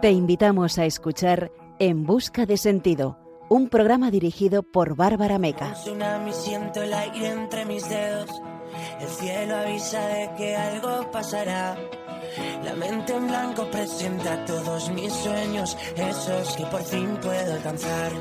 [0.00, 5.76] Te invitamos a escuchar En Busca de Sentido, un programa dirigido por Bárbara Meca.
[6.32, 8.28] siento el aire entre mis dedos.
[9.00, 11.76] El cielo avisa de que algo pasará.
[12.64, 18.12] La mente en blanco presenta todos mis sueños, esos que por fin puedo alcanzar.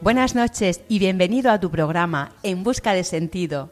[0.00, 3.70] Buenas noches y bienvenido a tu programa En Busca de Sentido.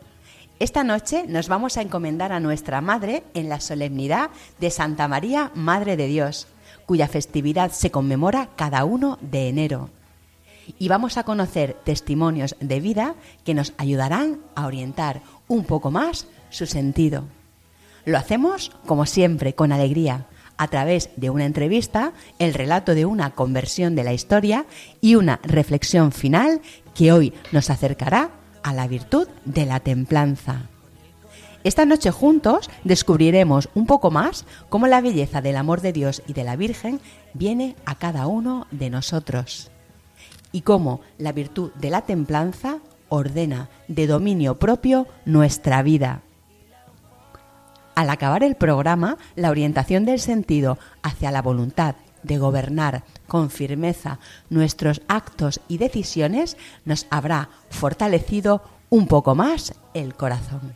[0.59, 5.51] Esta noche nos vamos a encomendar a nuestra Madre en la solemnidad de Santa María,
[5.55, 6.47] Madre de Dios
[6.87, 9.91] cuya festividad se conmemora cada uno de enero.
[10.79, 16.27] Y vamos a conocer testimonios de vida que nos ayudarán a orientar un poco más
[16.51, 17.25] su sentido.
[18.05, 20.27] Lo hacemos, como siempre, con alegría,
[20.57, 24.65] a través de una entrevista, el relato de una conversión de la historia
[25.01, 26.63] y una reflexión final
[26.95, 28.31] que hoy nos acercará
[28.67, 30.63] a la virtud de la templanza.
[31.63, 36.33] Esta noche juntos descubriremos un poco más cómo la belleza del amor de Dios y
[36.33, 37.01] de la Virgen
[37.33, 39.71] viene a cada uno de nosotros
[40.51, 46.23] y cómo la virtud de la templanza ordena de dominio propio nuestra vida.
[47.95, 51.95] Al acabar el programa, la orientación del sentido hacia la voluntad
[52.27, 54.19] de gobernar con firmeza
[54.51, 60.75] nuestros actos y decisiones nos habrá fortalecido un poco más el corazón.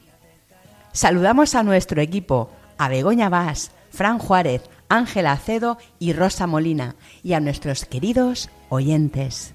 [0.92, 7.34] Saludamos a nuestro equipo, a Begoña Vaz, Fran Juárez, Ángela Acedo y Rosa Molina, y
[7.34, 9.54] a nuestros queridos oyentes.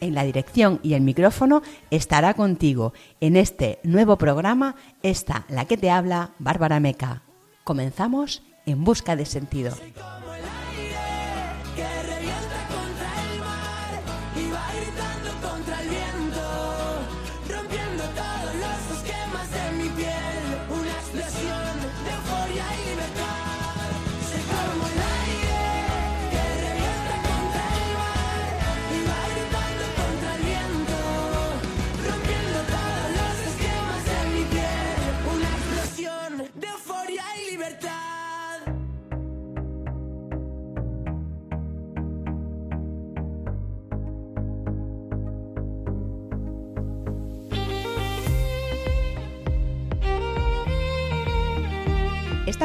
[0.00, 5.76] En la dirección y el micrófono estará contigo en este nuevo programa, esta la que
[5.76, 7.22] te habla, Bárbara Meca.
[7.64, 9.74] Comenzamos en busca de sentido.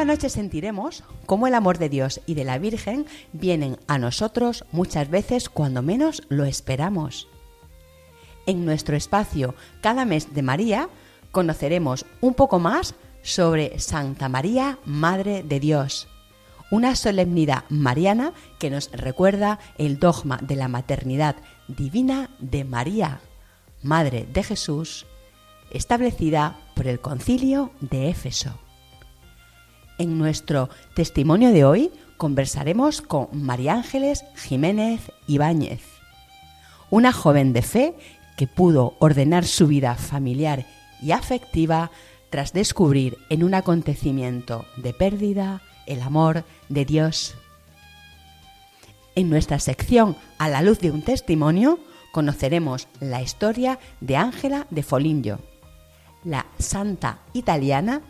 [0.02, 4.64] Esta noche sentiremos cómo el amor de Dios y de la Virgen vienen a nosotros
[4.72, 7.28] muchas veces cuando menos lo esperamos.
[8.44, 10.88] En nuestro espacio Cada mes de María
[11.30, 16.08] conoceremos un poco más sobre Santa María, Madre de Dios,
[16.72, 21.36] una solemnidad mariana que nos recuerda el dogma de la maternidad
[21.68, 23.20] divina de María,
[23.84, 25.06] Madre de Jesús,
[25.70, 28.61] establecida por el concilio de Éfeso.
[30.02, 35.80] En nuestro testimonio de hoy conversaremos con María Ángeles Jiménez Ibáñez,
[36.90, 37.94] una joven de fe
[38.36, 40.66] que pudo ordenar su vida familiar
[41.00, 41.92] y afectiva
[42.30, 47.36] tras descubrir en un acontecimiento de pérdida el amor de Dios.
[49.14, 51.78] En nuestra sección A la luz de un testimonio
[52.10, 55.38] conoceremos la historia de Ángela de Foligno,
[56.24, 58.02] la santa italiana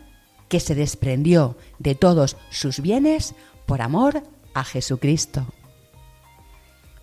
[0.53, 3.33] que se desprendió de todos sus bienes
[3.65, 4.21] por amor
[4.53, 5.47] a Jesucristo.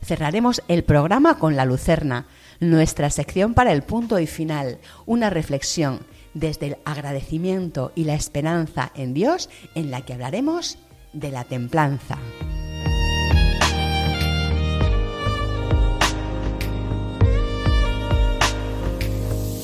[0.04, 2.28] Cerraremos el programa con la Lucerna,
[2.60, 8.92] nuestra sección para el punto y final, una reflexión desde el agradecimiento y la esperanza
[8.94, 10.78] en Dios en la que hablaremos
[11.12, 12.18] de la templanza.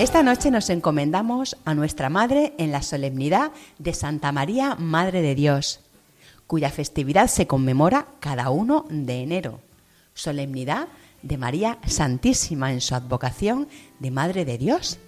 [0.00, 5.34] Esta noche nos encomendamos a nuestra Madre en la solemnidad de Santa María, Madre de
[5.34, 5.80] Dios,
[6.46, 9.60] cuya festividad se conmemora cada uno de enero.
[10.14, 10.88] Solemnidad
[11.20, 13.68] de María Santísima en su advocación
[13.98, 14.98] de Madre de Dios.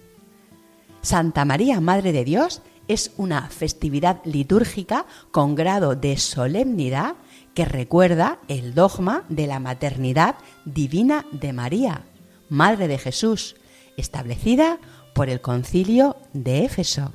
[1.00, 7.14] Santa María, Madre de Dios, es una festividad litúrgica con grado de solemnidad
[7.54, 10.34] que recuerda el dogma de la maternidad
[10.66, 12.04] divina de María,
[12.50, 13.56] Madre de Jesús,
[13.96, 14.78] establecida
[15.14, 17.12] por el concilio de Éfeso.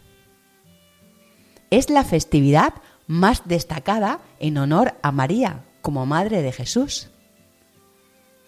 [1.69, 2.75] es la festividad
[3.07, 7.09] más destacada en honor a María como Madre de Jesús.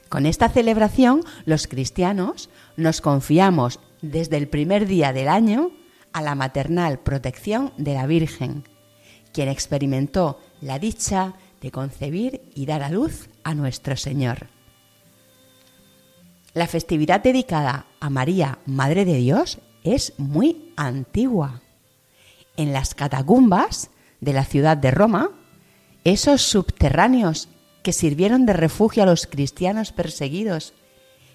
[0.10, 5.72] Con esta celebración los cristianos nos confiamos desde el primer día del año
[6.14, 8.64] a la maternal protección de la Virgen,
[9.32, 14.48] quien experimentó la dicha de concebir y dar a luz a nuestro Señor.
[16.54, 21.62] La festividad dedicada a María, Madre de Dios, es muy antigua.
[22.58, 25.30] En las catacumbas de la ciudad de Roma,
[26.04, 27.50] esos subterráneos
[27.84, 30.74] que sirvieron de refugio a los cristianos perseguidos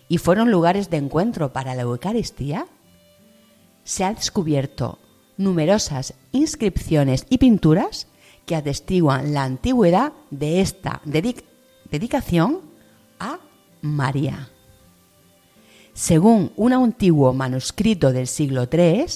[0.09, 2.67] y fueron lugares de encuentro para la Eucaristía,
[3.85, 4.99] se ha descubierto
[5.37, 8.09] numerosas inscripciones y pinturas
[8.47, 12.61] que atestiguan la antigüedad de esta dedicación
[13.19, 13.39] a
[13.81, 14.51] María.
[15.95, 19.07] Según un antiguo manuscrito del siglo III,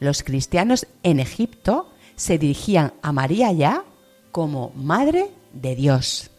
[0.00, 3.84] los cristianos en Egipto se dirigían a María ya
[4.32, 6.30] como Madre de Dios.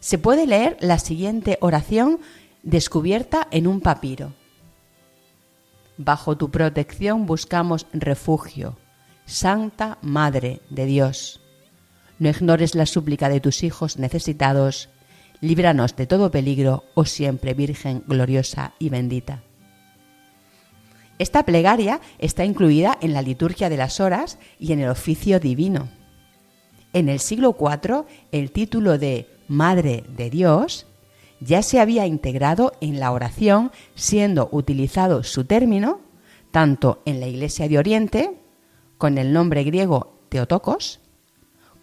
[0.00, 2.20] Se puede leer la siguiente oración
[2.62, 4.34] descubierta en un papiro.
[5.96, 8.76] Bajo tu protección buscamos refugio,
[9.24, 11.40] Santa Madre de Dios.
[12.18, 14.90] No ignores la súplica de tus hijos necesitados,
[15.44, 19.42] líbranos de todo peligro, oh siempre Virgen gloriosa y bendita.
[21.18, 25.88] Esta plegaria está incluida en la liturgia de las horas y en el oficio divino.
[26.92, 30.86] En el siglo IV, el título de Madre de Dios
[31.40, 36.00] ya se había integrado en la oración, siendo utilizado su término
[36.50, 38.40] tanto en la Iglesia de Oriente,
[38.96, 41.00] con el nombre griego Teotokos,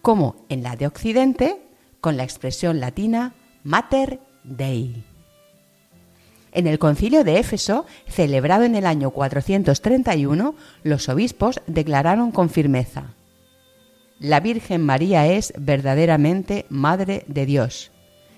[0.00, 1.62] como en la de Occidente,
[2.00, 5.04] con la expresión latina Mater Dei.
[6.50, 13.14] En el concilio de Éfeso, celebrado en el año 431, los obispos declararon con firmeza,
[14.18, 17.92] La Virgen María es verdaderamente Madre de Dios,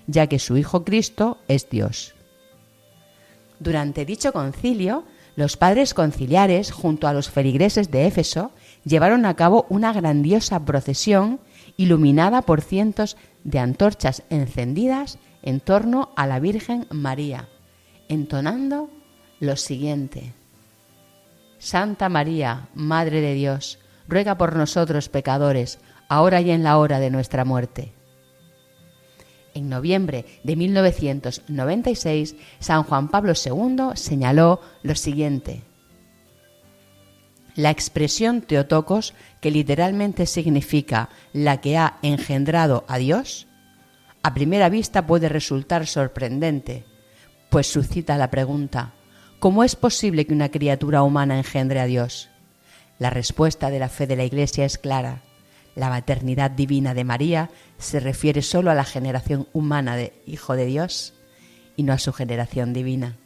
[0.05, 2.13] ya que su Hijo Cristo es Dios.
[3.59, 5.05] Durante dicho concilio,
[5.35, 8.51] los padres conciliares, junto a los feligreses de Éfeso,
[8.83, 11.39] llevaron a cabo una grandiosa procesión
[11.77, 17.47] iluminada por cientos de antorchas encendidas en torno a la Virgen María,
[18.09, 18.89] entonando
[19.39, 20.33] lo siguiente.
[21.59, 25.79] Santa María, Madre de Dios, ruega por nosotros pecadores,
[26.09, 27.91] ahora y en la hora de nuestra muerte.
[29.53, 35.63] En noviembre de 1996, San Juan Pablo II señaló lo siguiente.
[37.55, 43.47] La expresión Teotocos, que literalmente significa la que ha engendrado a Dios,
[44.23, 46.83] a primera vista puede resultar sorprendente,
[47.49, 48.93] pues suscita la pregunta,
[49.39, 52.29] ¿cómo es posible que una criatura humana engendre a Dios?
[52.99, 55.21] La respuesta de la fe de la Iglesia es clara.
[55.75, 60.65] La maternidad divina de María se refiere solo a la generación humana de Hijo de
[60.65, 61.13] Dios
[61.75, 63.17] y no a su generación divina.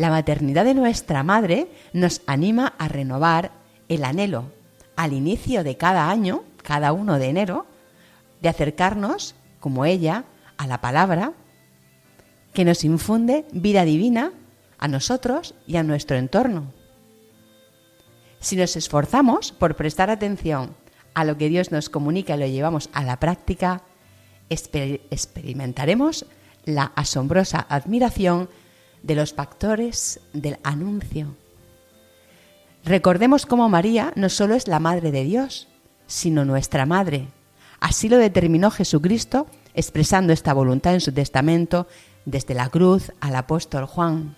[0.00, 3.50] La maternidad de nuestra Madre nos anima a renovar
[3.90, 4.50] el anhelo
[4.96, 7.66] al inicio de cada año, cada uno de enero,
[8.40, 10.24] de acercarnos, como ella,
[10.56, 11.34] a la palabra
[12.54, 14.32] que nos infunde vida divina
[14.78, 16.72] a nosotros y a nuestro entorno.
[18.38, 20.74] Si nos esforzamos por prestar atención
[21.12, 23.82] a lo que Dios nos comunica y lo llevamos a la práctica,
[24.48, 26.24] experimentaremos
[26.64, 28.48] la asombrosa admiración
[29.02, 31.34] de los factores del anuncio.
[32.84, 35.68] Recordemos cómo María no solo es la Madre de Dios,
[36.06, 37.28] sino nuestra Madre.
[37.78, 41.86] Así lo determinó Jesucristo expresando esta voluntad en su testamento
[42.24, 44.36] desde la cruz al apóstol Juan.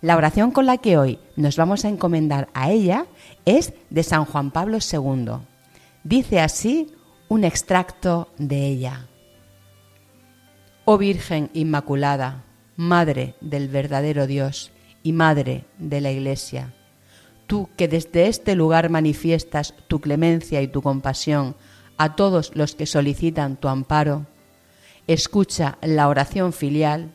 [0.00, 3.06] La oración con la que hoy nos vamos a encomendar a ella
[3.44, 5.34] es de San Juan Pablo II.
[6.02, 6.92] Dice así
[7.28, 9.06] un extracto de ella.
[10.84, 12.42] Oh Virgen Inmaculada,
[12.76, 16.72] Madre del verdadero Dios y Madre de la Iglesia,
[17.46, 21.54] tú que desde este lugar manifiestas tu clemencia y tu compasión
[21.98, 24.26] a todos los que solicitan tu amparo,
[25.06, 27.12] escucha la oración filial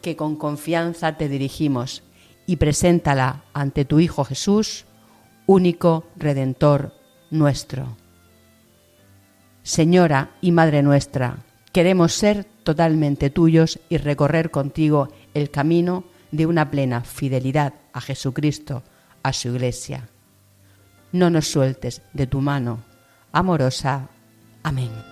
[0.00, 2.02] que con confianza te dirigimos
[2.46, 4.86] y preséntala ante tu Hijo Jesús,
[5.46, 6.94] único Redentor
[7.30, 7.96] nuestro.
[9.62, 11.38] Señora y Madre nuestra,
[11.72, 18.82] queremos ser totalmente tuyos y recorrer contigo el camino de una plena fidelidad a Jesucristo,
[19.22, 20.08] a su Iglesia.
[21.12, 22.84] No nos sueltes de tu mano
[23.32, 24.08] amorosa.
[24.62, 25.11] Amén.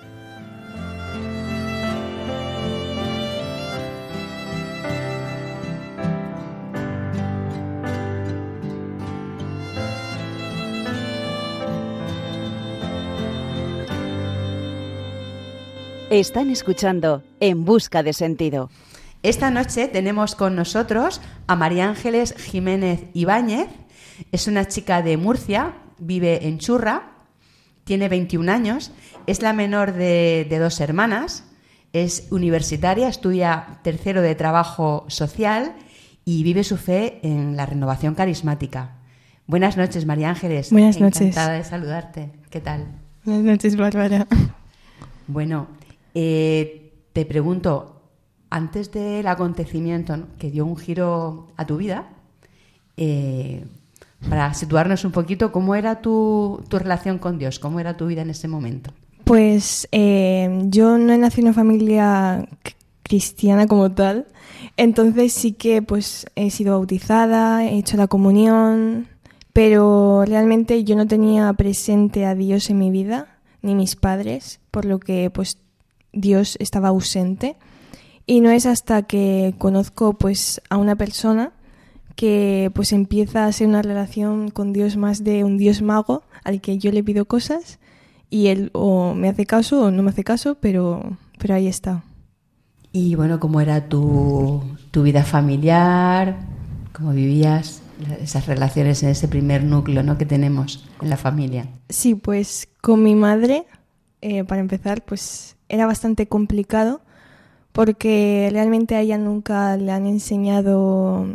[16.11, 18.69] Están escuchando En Busca de Sentido.
[19.23, 23.69] Esta noche tenemos con nosotros a María Ángeles Jiménez Ibáñez.
[24.33, 27.13] Es una chica de Murcia, vive en Churra,
[27.85, 28.91] tiene 21 años,
[29.29, 31.45] es la menor de, de dos hermanas,
[31.93, 35.77] es universitaria, estudia tercero de trabajo social
[36.25, 38.97] y vive su fe en la renovación carismática.
[39.47, 40.73] Buenas noches, María Ángeles.
[40.73, 41.21] Buenas noches.
[41.21, 42.33] Encantada de saludarte.
[42.51, 42.89] ¿Qué tal?
[43.25, 44.27] Buenas noches, Bárbara.
[45.29, 45.69] Bueno,
[46.15, 48.03] eh, te pregunto,
[48.51, 52.09] antes del acontecimiento que dio un giro a tu vida,
[52.97, 53.65] eh,
[54.29, 57.59] para situarnos un poquito, ¿cómo era tu, tu, relación con Dios?
[57.59, 58.93] ¿Cómo era tu vida en ese momento?
[59.25, 62.49] Pues eh, yo no he nacido en una familia
[63.03, 64.27] cristiana como tal,
[64.77, 69.09] entonces sí que pues he sido bautizada, he hecho la comunión,
[69.53, 74.85] pero realmente yo no tenía presente a Dios en mi vida, ni mis padres, por
[74.85, 75.59] lo que pues
[76.13, 77.57] Dios estaba ausente.
[78.27, 81.53] Y no es hasta que conozco pues a una persona
[82.15, 86.61] que pues empieza a ser una relación con Dios más de un Dios mago al
[86.61, 87.79] que yo le pido cosas
[88.29, 92.05] y él o me hace caso o no me hace caso, pero, pero ahí está.
[92.93, 96.39] Y bueno, ¿cómo era tu, tu vida familiar?
[96.93, 97.83] ¿Cómo vivías
[98.21, 100.19] esas relaciones en ese primer núcleo ¿no?
[100.19, 101.69] que tenemos en la familia?
[101.89, 103.67] Sí, pues con mi madre,
[104.21, 107.01] eh, para empezar, pues era bastante complicado
[107.73, 111.27] porque realmente a ella nunca le han enseñado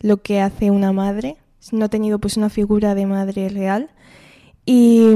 [0.00, 1.36] lo que hace una madre.
[1.72, 3.90] No ha tenido pues una figura de madre real.
[4.64, 5.08] Y,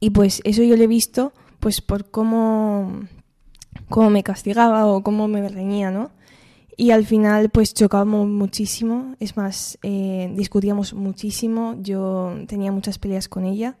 [0.00, 3.02] y pues eso yo lo he visto pues por cómo,
[3.88, 6.10] cómo me castigaba o cómo me reñía, ¿no?
[6.76, 13.28] Y al final pues chocábamos muchísimo, es más, eh, discutíamos muchísimo, yo tenía muchas peleas
[13.28, 13.76] con ella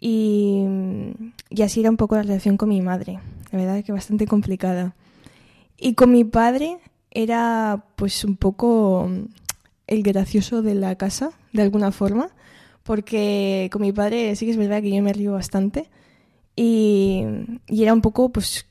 [0.00, 0.64] y,
[1.50, 3.18] y, así era un poco la relación con mi madre,
[3.50, 4.94] la verdad es que bastante complicada.
[5.76, 6.78] Y con mi padre
[7.10, 9.10] era pues un poco
[9.86, 12.30] el gracioso de la casa, de alguna forma,
[12.82, 15.88] porque con mi padre sí que es verdad que yo me río bastante
[16.56, 17.24] y,
[17.66, 18.66] y era un poco pues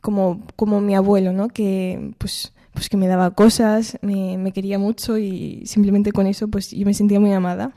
[0.00, 1.48] como, como mi abuelo, ¿no?
[1.48, 6.46] Que pues pues que me daba cosas, me, me, quería mucho y simplemente con eso
[6.46, 7.72] pues yo me sentía muy amada.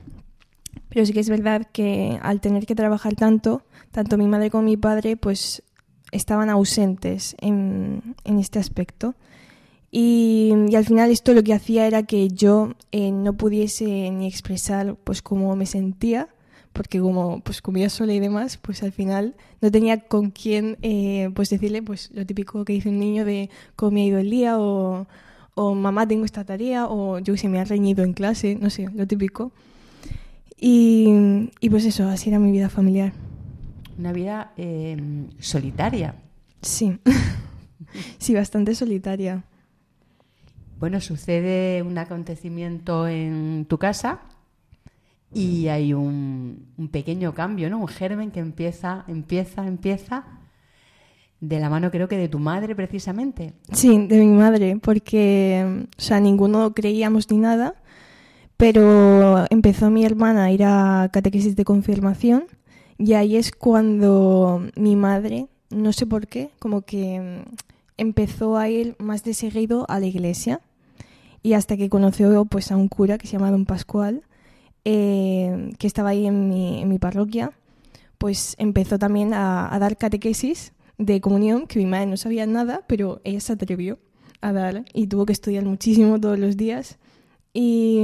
[0.91, 4.63] Pero sí que es verdad que al tener que trabajar tanto, tanto mi madre como
[4.63, 5.63] mi padre pues
[6.12, 9.15] estaban ausentes en, este aspecto.
[9.89, 14.27] Y, y, al final esto lo que hacía era que yo eh, no pudiese ni
[14.27, 16.29] expresar pues cómo me sentía
[16.74, 21.29] porque como pues comía sola y demás, pues al final no tenía con quién eh,
[21.36, 24.29] pues decirle pues lo típico que dice un niño de cómo me ha ido el
[24.29, 25.07] día o,
[25.55, 28.88] o mamá tengo esta tarea o yo se me ha reñido en clase, no sé,
[28.93, 29.51] lo típico.
[30.63, 33.13] Y, y pues eso, así era mi vida familiar.
[33.98, 34.96] Una vida eh,
[35.39, 36.13] solitaria.
[36.62, 37.00] Sí,
[38.20, 39.44] sí, bastante solitaria.
[40.80, 44.22] Bueno, sucede un acontecimiento en tu casa
[45.34, 47.80] y hay un, un, pequeño cambio, ¿no?
[47.80, 50.25] Un germen que empieza, empieza, empieza
[51.39, 53.53] de la mano creo que de tu madre precisamente.
[53.72, 57.75] Sí, de mi madre, porque o sea, ninguno creíamos ni nada,
[58.62, 62.44] pero empezó mi hermana a ir a catequesis de confirmación
[63.00, 67.44] y ahí es cuando mi madre, no sé por qué, como que
[67.98, 70.62] empezó a ir más de seguido a la iglesia
[71.41, 74.22] y hasta que conoció pues a un cura que se llama Don Pascual
[74.86, 77.53] eh, que estaba ahí en mi, en mi, parroquia,
[78.20, 82.82] pues empezó también a, a, dar catequesis de comunión, que mi madre no sabía nada,
[82.86, 83.98] pero ella se atrevió
[84.39, 87.00] a dar y tuvo que estudiar muchísimo todos los días.
[87.53, 88.01] Y,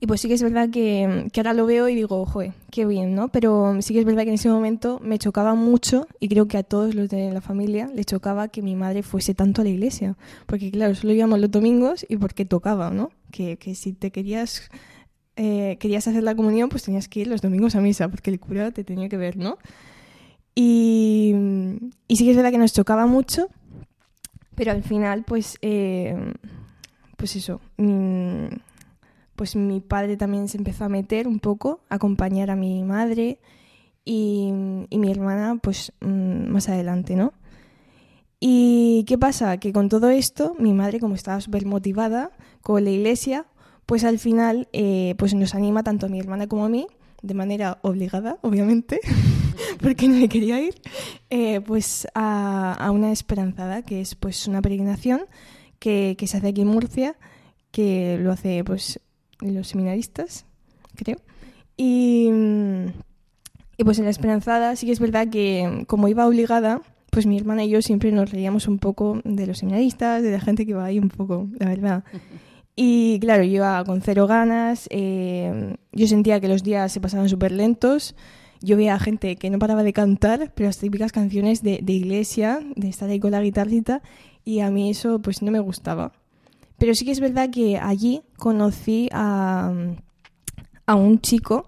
[0.00, 2.86] y pues sí que es verdad que, que, ahora lo veo y digo, joder, qué
[2.86, 3.28] bien, ¿no?
[3.28, 6.58] Pero sí que es verdad que en ese momento me chocaba mucho y creo que
[6.58, 9.70] a todos los de la familia les chocaba que mi madre fuese tanto a la
[9.70, 10.16] iglesia.
[10.46, 13.10] Porque claro, solo íbamos los domingos y porque tocaba, ¿no?
[13.30, 14.70] Que, que si te querías
[15.36, 18.38] eh, querías hacer la comunión, pues tenías que ir los domingos a misa, porque el
[18.38, 19.58] cura te tenía que ver, ¿no?
[20.54, 21.34] Y,
[22.06, 23.48] y sí que es verdad que nos chocaba mucho,
[24.54, 26.14] pero al final, pues, eh,
[27.16, 28.48] pues eso, mi,
[29.36, 33.38] pues mi padre también se empezó a meter un poco, a acompañar a mi madre
[34.04, 34.52] y,
[34.90, 37.32] y mi hermana, pues, mm, más adelante, ¿no?
[38.40, 39.56] ¿Y qué pasa?
[39.56, 42.30] Que con todo esto, mi madre, como estaba súper motivada
[42.60, 43.46] con la iglesia,
[43.86, 46.86] pues al final eh, pues nos anima tanto a mi hermana como a mí,
[47.22, 49.00] de manera obligada, obviamente,
[49.80, 50.74] porque no me quería ir,
[51.30, 55.22] eh, pues a, a, una esperanzada, que es pues una peregrinación
[55.84, 57.14] que, que, se hace aquí en Murcia,
[57.70, 59.00] que lo hace pues
[59.40, 60.46] los seminaristas,
[60.96, 61.18] creo.
[61.76, 62.30] Y,
[63.76, 67.36] Y pues en la esperanzada sí que es verdad que como iba obligada, pues mi
[67.36, 70.74] hermana y yo siempre nos reíamos un poco de los seminaristas, de la gente que
[70.74, 72.04] va ahí un poco, la verdad.
[72.76, 77.28] Y claro, yo iba con cero ganas, eh, yo sentía que los días se pasaban
[77.28, 78.16] súper lentos,
[78.62, 82.58] yo veía gente que no paraba de cantar, pero las típicas canciones de, de, iglesia,
[82.74, 84.02] de estar ahí con la guitarrita,
[84.44, 86.12] y a mí eso pues no me gustaba.
[86.78, 89.72] Pero sí que es verdad que allí conocí a,
[90.86, 91.66] a un chico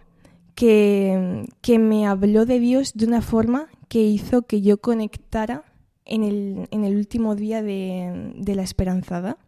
[0.55, 5.65] que, que me habló de Dios de una forma que hizo que yo conectara
[6.05, 9.39] en el, en el último día de, de, la esperanzada.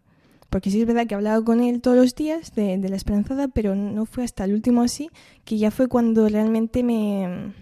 [0.50, 3.49] Porque sí es verdad que hablaba con él todos los días de, de, la esperanzada,
[3.49, 5.11] pero no fue hasta el último así,
[5.44, 7.52] que ya fue cuando realmente me,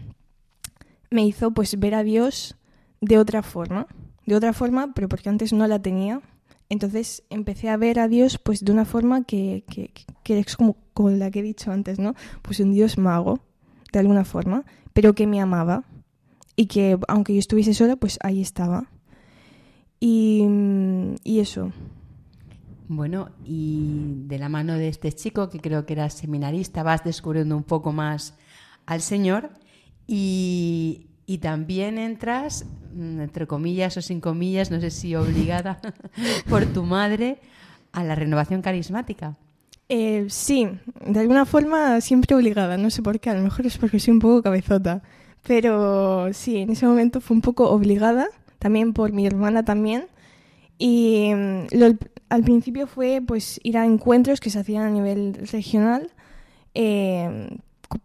[1.10, 2.56] me hizo pues ver a Dios
[3.00, 3.86] de otra forma.
[4.26, 6.20] De otra forma, pero porque antes no la tenía.
[6.68, 9.92] Entonces empecé a ver a Dios pues de una forma que, que,
[10.24, 12.14] que es como con la que he dicho antes, ¿no?
[12.42, 13.40] Pues un Dios mago,
[13.92, 15.84] de alguna forma, pero que me amaba
[16.56, 18.90] y que aunque yo estuviese sola, pues ahí estaba.
[20.00, 20.44] Y,
[21.22, 21.72] y, eso.
[22.88, 27.56] Bueno, y de la mano de este chico, que creo que era seminarista, vas descubriendo
[27.56, 28.34] un poco más
[28.84, 29.50] al Señor
[30.06, 32.64] y, y también entras,
[32.94, 35.80] mm, entre comillas o sin comillas, no sé si obligada
[36.48, 37.38] por tu madre,
[37.92, 39.36] a la renovación carismática.
[39.88, 40.68] Eh, sí,
[41.06, 44.12] de alguna forma siempre obligada, no sé por qué, a lo mejor es porque soy
[44.14, 45.02] un poco cabezota,
[45.46, 48.26] pero sí, en ese momento fue un poco obligada,
[48.58, 50.06] también por mi hermana también,
[50.78, 51.94] y mm, lo,
[52.28, 56.10] al principio fue pues ir a encuentros que se hacían a nivel regional,
[56.74, 57.48] eh,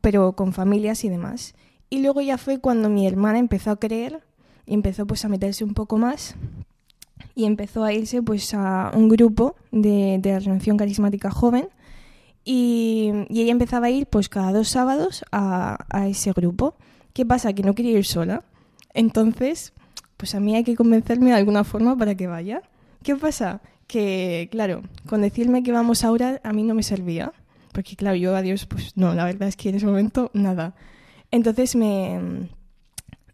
[0.01, 1.55] pero con familias y demás.
[1.91, 4.23] Y luego ya fue cuando mi hermana empezó a creer
[4.65, 6.35] y empezó pues a meterse un poco más
[7.35, 11.67] y empezó a irse pues a un grupo de, de la Renovación Carismática Joven
[12.45, 16.75] y, y, ella empezaba a ir pues cada dos sábados a, a, ese grupo.
[17.13, 17.51] ¿Qué pasa?
[17.51, 18.45] Que no quería ir sola.
[18.93, 19.73] Entonces,
[20.15, 22.61] pues a mí hay que convencerme de alguna forma para que vaya.
[23.03, 23.61] ¿Qué pasa?
[23.85, 27.33] Que, claro, con decirme que vamos ahora a mí no me servía.
[27.73, 30.73] Porque, claro, yo a Dios, pues no, la verdad es que en ese momento nada.
[31.31, 32.49] Entonces me,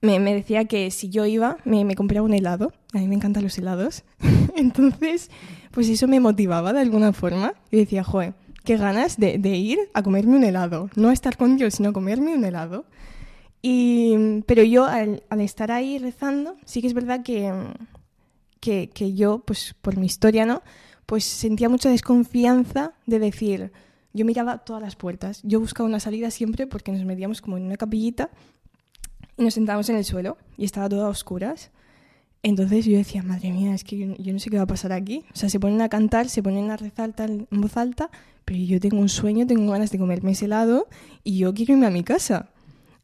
[0.02, 2.72] me, decía que si yo iba, me, me, compraba un helado.
[2.94, 4.04] A mí me encantan los helados.
[4.56, 5.30] Entonces,
[5.72, 7.54] pues eso me motivaba de alguna forma.
[7.72, 10.90] Y decía, joder, qué ganas de, ir a comerme un helado.
[10.96, 12.86] No estar con Dios, sino comerme un helado.
[13.62, 17.52] Y, pero yo, al, al estar ahí rezando, sí que es verdad que,
[18.60, 20.62] que, que, yo, pues por mi historia, ¿no?
[21.06, 23.72] Pues sentía mucha desconfianza de decir,
[24.18, 25.42] yo miraba todas las puertas.
[25.44, 28.30] Yo buscaba una salida siempre porque nos metíamos como en una capillita
[29.38, 31.70] y nos sentábamos en el suelo y estaba todo a oscuras.
[32.42, 35.24] Entonces yo decía, madre mía, es que yo, no sé qué va a pasar aquí.
[35.34, 38.10] O sea, se ponen a cantar, se ponen a rezar en voz alta,
[38.46, 40.88] pero yo tengo un sueño, tengo ganas de comerme ese helado
[41.24, 42.50] y yo quiero irme a mi casa.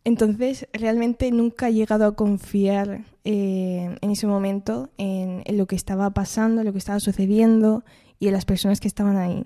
[0.05, 5.75] Entonces, realmente nunca he llegado a confiar eh, en ese momento en, en, lo que
[5.75, 7.83] estaba pasando, lo que estaba sucediendo
[8.19, 9.45] y en las personas que estaban ahí.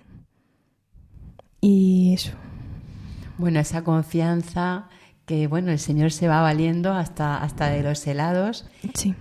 [1.68, 2.32] Y eso.
[3.38, 4.88] Bueno, esa confianza
[5.26, 8.66] que bueno, el Señor se va valiendo hasta, hasta de los helados.
[8.94, 9.16] Sí.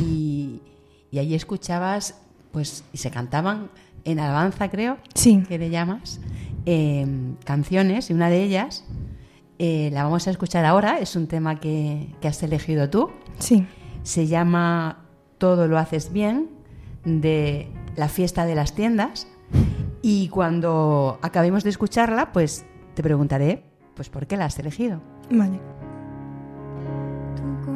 [0.00, 0.62] Y,
[1.10, 2.14] y allí escuchabas,
[2.52, 3.70] pues, y se cantaban
[4.04, 5.42] en alabanza, creo, sí.
[5.48, 6.20] que le llamas,
[6.64, 8.84] eh, canciones, y una de ellas
[9.58, 13.10] eh, la vamos a escuchar ahora, es un tema que, que has elegido tú.
[13.40, 13.66] Sí.
[14.04, 16.50] Se llama Todo lo haces bien,
[17.04, 19.26] de la fiesta de las tiendas.
[20.02, 25.00] Y cuando acabemos de escucharla, pues te preguntaré, pues, ¿por qué la has elegido?
[25.30, 25.60] Vale.
[27.36, 27.70] Tú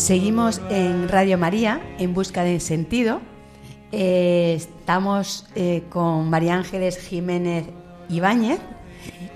[0.00, 3.20] Seguimos en Radio María en busca de sentido.
[3.92, 7.66] Eh, estamos eh, con María Ángeles Jiménez
[8.08, 8.60] Ibáñez.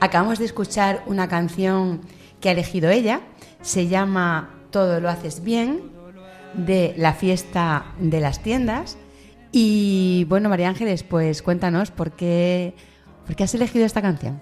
[0.00, 2.00] Acabamos de escuchar una canción
[2.40, 3.20] que ha elegido ella.
[3.60, 5.82] Se llama Todo lo haces bien,
[6.54, 8.96] de la fiesta de las tiendas.
[9.52, 12.74] Y bueno, María Ángeles, pues cuéntanos por qué,
[13.26, 14.40] por qué has elegido esta canción.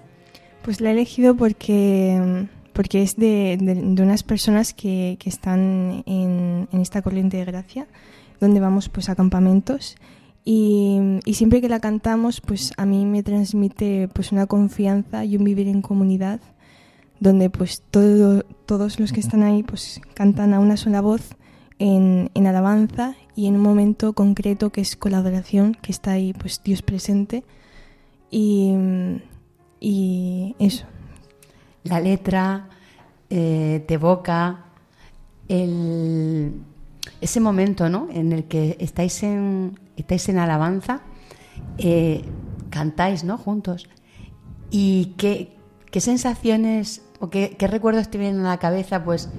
[0.61, 6.03] Pues la he elegido porque, porque es de, de- de unas personas que, que están
[6.05, 7.87] en, en esta corriente de gracia,
[8.39, 9.95] donde vamos pues a campamentos.
[10.45, 15.37] Y, y siempre que la cantamos, pues a mí me transmite pues una confianza y
[15.37, 16.41] un vivir en comunidad,
[17.21, 21.35] donde pues todo- todos los que están ahí pues cantan a una sola voz
[21.79, 26.11] en, en alabanza y en un momento concreto que es con la adoración, que está
[26.11, 27.43] ahí pues Dios presente.
[28.29, 28.73] Y,
[29.79, 30.85] y eso.
[31.83, 32.69] La letra
[33.29, 34.65] eh, te evoca
[35.47, 36.53] el,
[37.21, 38.07] ese momento ¿no?
[38.11, 41.01] en el que estáis en, estáis en alabanza,
[41.77, 42.23] eh,
[42.69, 43.37] cantáis ¿no?
[43.37, 43.89] juntos.
[44.71, 45.55] ¿Y qué,
[45.91, 49.29] qué sensaciones o qué, qué recuerdos te vienen a la cabeza pues,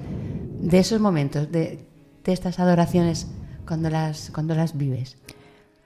[0.59, 1.85] de esos momentos, de,
[2.23, 3.27] de estas adoraciones
[3.67, 5.17] cuando las, cuando las vives?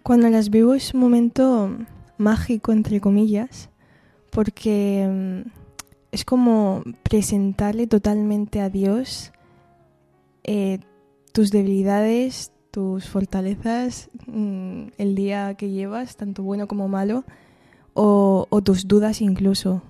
[0.04, 1.76] Cuando las vivo es un momento
[2.18, 3.70] mágico, entre comillas,
[4.30, 5.59] porque mm,
[6.12, 9.32] es como presentarle totalmente a Dios
[10.44, 10.80] eh,
[11.32, 17.24] tus debilidades, tus fortalezas, mm, el día que llevas, tanto bueno como malo,
[17.94, 19.82] o, tus dudas incluso.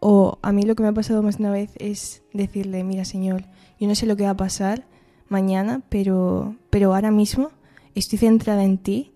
[0.00, 3.04] O a mí lo que me ha pasado más de una vez es decirle, mira
[3.04, 3.44] Señor,
[3.78, 4.84] yo no sé lo que va a pasar
[5.28, 7.50] mañana, pero, pero ahora mismo
[7.94, 9.12] estoy centrada en ti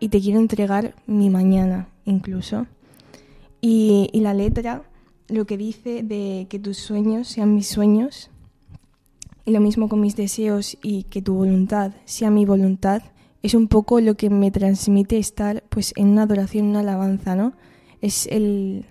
[0.00, 2.66] y te quiero entregar mi mañana incluso.
[3.60, 4.82] Y, y la letra
[5.28, 8.30] lo que dice de que tus sueños sean mis sueños
[9.44, 13.02] y lo mismo con mis deseos y que tu voluntad sea mi voluntad
[13.42, 17.52] es un poco lo que me transmite estar pues en una adoración, una alabanza, ¿no?
[18.00, 18.86] Es el,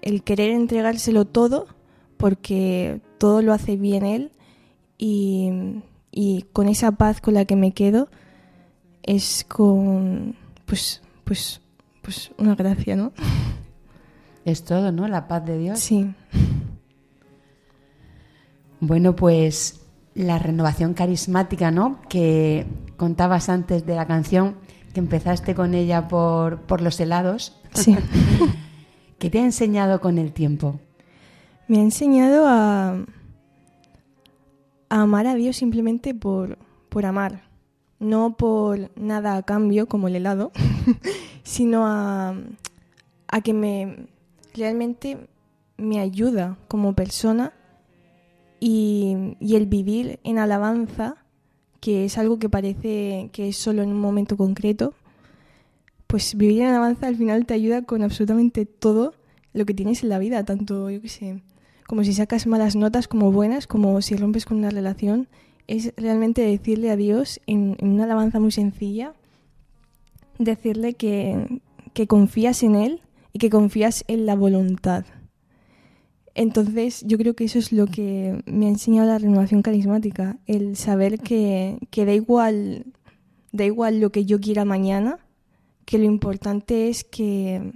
[0.00, 1.66] el querer entregárselo todo
[2.16, 4.32] porque todo lo hace bien él
[4.96, 5.50] y,
[6.10, 8.08] y con esa paz con la que me quedo
[9.02, 11.60] es con pues pues
[12.00, 13.12] pues una gracia, ¿no?
[14.46, 15.08] Es todo, ¿no?
[15.08, 15.80] La paz de Dios.
[15.80, 16.14] Sí.
[18.78, 19.80] Bueno, pues
[20.14, 21.98] la renovación carismática, ¿no?
[22.08, 22.64] Que
[22.96, 24.54] contabas antes de la canción,
[24.94, 27.60] que empezaste con ella por, por los helados.
[27.74, 27.96] Sí.
[29.18, 30.78] ¿Qué te ha enseñado con el tiempo?
[31.66, 33.04] Me ha enseñado a,
[34.88, 36.56] a amar a Dios simplemente por,
[36.88, 37.42] por amar,
[37.98, 40.52] no por nada a cambio como el helado,
[41.42, 42.36] sino a,
[43.26, 44.06] a que me
[44.56, 45.28] realmente
[45.76, 47.52] me ayuda como persona
[48.60, 51.16] y, y el vivir en alabanza,
[51.80, 54.94] que es algo que parece que es solo en un momento concreto,
[56.06, 59.14] pues vivir en alabanza al final te ayuda con absolutamente todo
[59.52, 61.42] lo que tienes en la vida, tanto, yo qué sé,
[61.86, 65.28] como si sacas malas notas como buenas, como si rompes con una relación,
[65.66, 69.14] es realmente decirle a Dios en, una alabanza muy sencilla,
[70.38, 71.60] decirle que,
[71.94, 73.00] que confías en Él
[73.36, 75.04] y que confías en la voluntad.
[76.34, 80.74] Entonces yo creo que eso es lo que me ha enseñado la renovación carismática, el
[80.76, 82.86] saber que, que da igual,
[83.52, 85.18] da igual lo que yo quiera mañana,
[85.84, 87.72] que lo importante es que,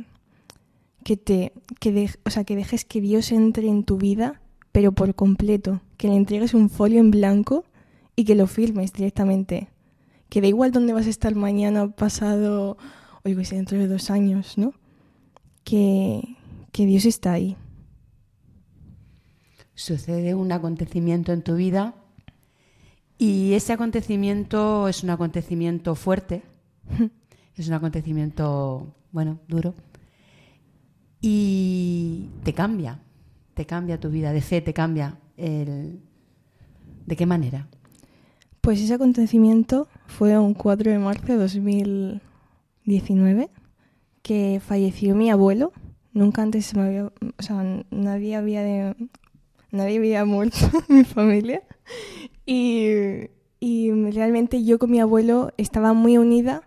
[1.04, 4.40] que te que, de- o sea, que dejes que Dios entre en tu vida,
[4.72, 7.64] pero por completo, que le entregues un folio en blanco
[8.16, 9.68] y que lo firmes directamente.
[10.30, 12.78] Que da igual dónde vas a estar mañana, pasado,
[13.24, 14.72] o sé, dentro de dos años, ¿no?
[15.64, 16.36] Que,
[16.72, 17.56] que Dios está ahí.
[19.74, 21.94] Sucede un acontecimiento en tu vida
[23.18, 26.42] y ese acontecimiento es un acontecimiento fuerte,
[27.56, 29.74] es un acontecimiento, bueno, duro
[31.20, 33.00] y te cambia,
[33.54, 36.00] te cambia tu vida de fe, te cambia el...
[37.06, 37.68] ¿De qué manera?
[38.60, 43.50] Pues ese acontecimiento fue un 4 de marzo de 2019
[44.22, 45.72] que falleció mi abuelo.
[46.12, 48.94] Nunca antes se me había, o sea, nadie había de,
[49.70, 50.56] nadie había muerto
[50.88, 51.62] en mi familia.
[52.46, 53.30] Y,
[53.60, 56.62] y realmente yo con mi abuelo estaba muy unida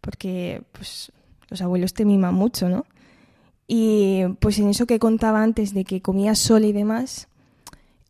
[0.00, 1.12] porque pues
[1.48, 2.86] los abuelos te miman mucho, ¿no?
[3.66, 7.28] Y pues en eso que contaba antes de que comía sola y demás,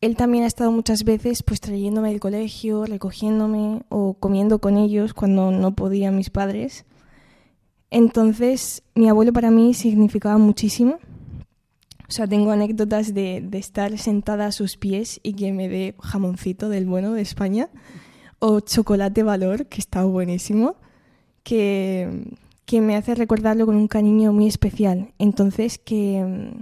[0.02, 5.14] él también ha estado muchas veces pues trayéndome del colegio, recogiéndome o comiendo con ellos
[5.14, 6.84] cuando no podían mis padres.
[7.90, 10.98] Entonces, mi abuelo para mí significaba muchísimo.
[12.08, 15.94] O sea, tengo anécdotas de, de estar sentada a sus pies y que me dé
[16.00, 17.68] jamoncito del bueno de España
[18.38, 20.76] o chocolate valor, que está buenísimo,
[21.42, 22.24] que,
[22.64, 25.12] que me hace recordarlo con un cariño muy especial.
[25.18, 26.52] Entonces, que,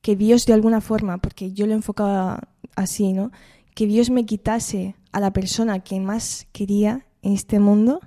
[0.00, 3.30] que Dios de alguna forma, porque yo lo enfocaba así, ¿no?
[3.74, 8.00] Que Dios me quitase a la persona que más quería en este mundo,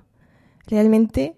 [0.67, 1.35] realmente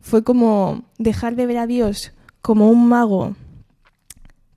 [0.00, 3.36] fue como dejar de ver a Dios como un mago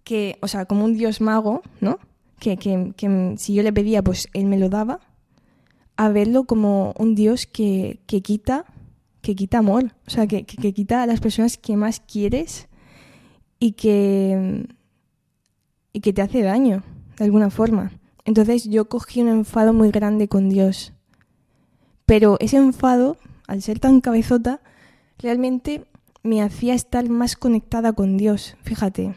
[0.03, 1.99] que, o sea, como un Dios mago, ¿no?
[2.39, 4.99] Que, que, que si yo le pedía, pues él me lo daba,
[5.95, 8.65] a verlo como un Dios que, que quita,
[9.21, 12.67] que quita amor, o sea, que, que, quita a las personas que más quieres
[13.59, 14.67] y que,
[15.93, 16.83] y que te hace daño,
[17.17, 17.91] de alguna forma.
[18.25, 20.93] Entonces yo cogí un enfado muy grande con Dios.
[22.05, 24.59] Pero ese enfado, al ser tan cabezota,
[25.19, 25.85] realmente
[26.23, 29.13] me hacía estar más conectada con Dios, fíjate.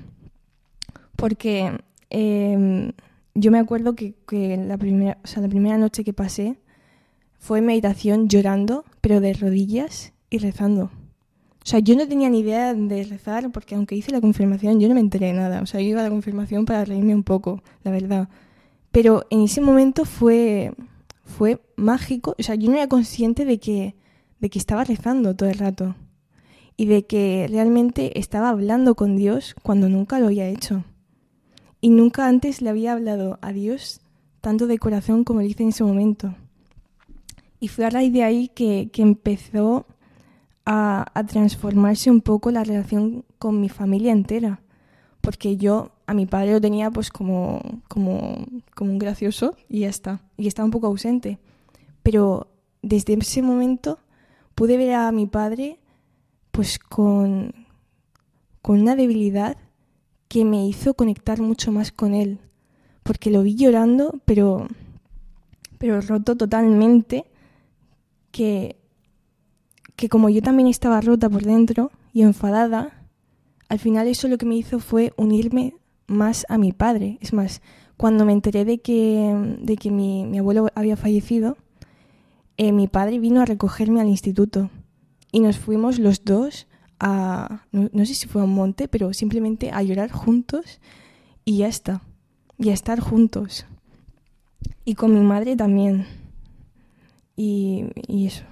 [1.16, 1.78] Porque
[2.10, 2.92] eh,
[3.34, 6.58] yo me acuerdo que, que la, primera, o sea, la primera noche que pasé
[7.38, 10.90] fue meditación llorando, pero de rodillas y rezando.
[11.66, 14.88] O sea, yo no tenía ni idea de rezar porque aunque hice la confirmación, yo
[14.88, 15.62] no me enteré de nada.
[15.62, 18.28] O sea, yo iba a la confirmación para reírme un poco, la verdad.
[18.92, 20.72] Pero en ese momento fue,
[21.24, 22.36] fue mágico.
[22.38, 23.96] O sea, yo no era consciente de que,
[24.40, 25.94] de que estaba rezando todo el rato.
[26.76, 30.84] Y de que realmente estaba hablando con Dios cuando nunca lo había hecho.
[31.80, 34.00] Y nunca antes le había hablado a Dios
[34.40, 36.34] tanto de corazón como lo hice en ese momento.
[37.60, 39.86] Y fue a raíz de ahí que, que empezó
[40.64, 44.60] a, a transformarse un poco la relación con mi familia entera.
[45.20, 49.88] Porque yo a mi padre lo tenía pues como, como, como un gracioso y ya
[49.88, 50.20] está.
[50.36, 51.38] Y estaba un poco ausente.
[52.02, 52.48] Pero
[52.82, 53.98] desde ese momento
[54.56, 55.78] pude ver a mi padre
[56.50, 57.52] pues con,
[58.62, 59.56] con una debilidad
[60.26, 62.40] que me hizo conectar mucho más con él.
[63.02, 64.66] Porque lo vi llorando, pero,
[65.78, 67.26] pero roto totalmente,
[68.32, 68.76] que,
[69.94, 73.06] que como yo también estaba rota por dentro y enfadada,
[73.68, 75.74] al final eso lo que me hizo fue unirme
[76.06, 77.18] más a mi padre.
[77.20, 77.60] Es más,
[77.98, 81.58] cuando me enteré de que, de que mi, mi abuelo había fallecido,
[82.56, 84.70] eh, mi padre vino a recogerme al instituto
[85.32, 86.66] y nos fuimos los dos
[86.98, 90.80] a, no, no sé si fue a un monte, pero simplemente a llorar juntos
[91.44, 92.02] y ya está,
[92.58, 93.66] y a estar juntos.
[94.84, 96.06] Y con mi madre también.
[97.36, 98.44] Y, y eso,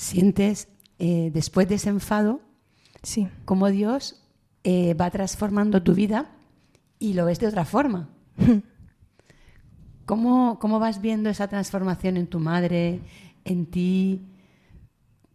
[0.00, 2.40] Sientes, eh, después de ese enfado,
[3.02, 3.28] sí.
[3.44, 4.22] cómo Dios
[4.64, 6.30] eh, va transformando tu vida
[6.98, 8.08] y lo ves de otra forma.
[10.10, 12.98] ¿Cómo, ¿Cómo vas viendo esa transformación en tu madre,
[13.44, 14.20] en ti?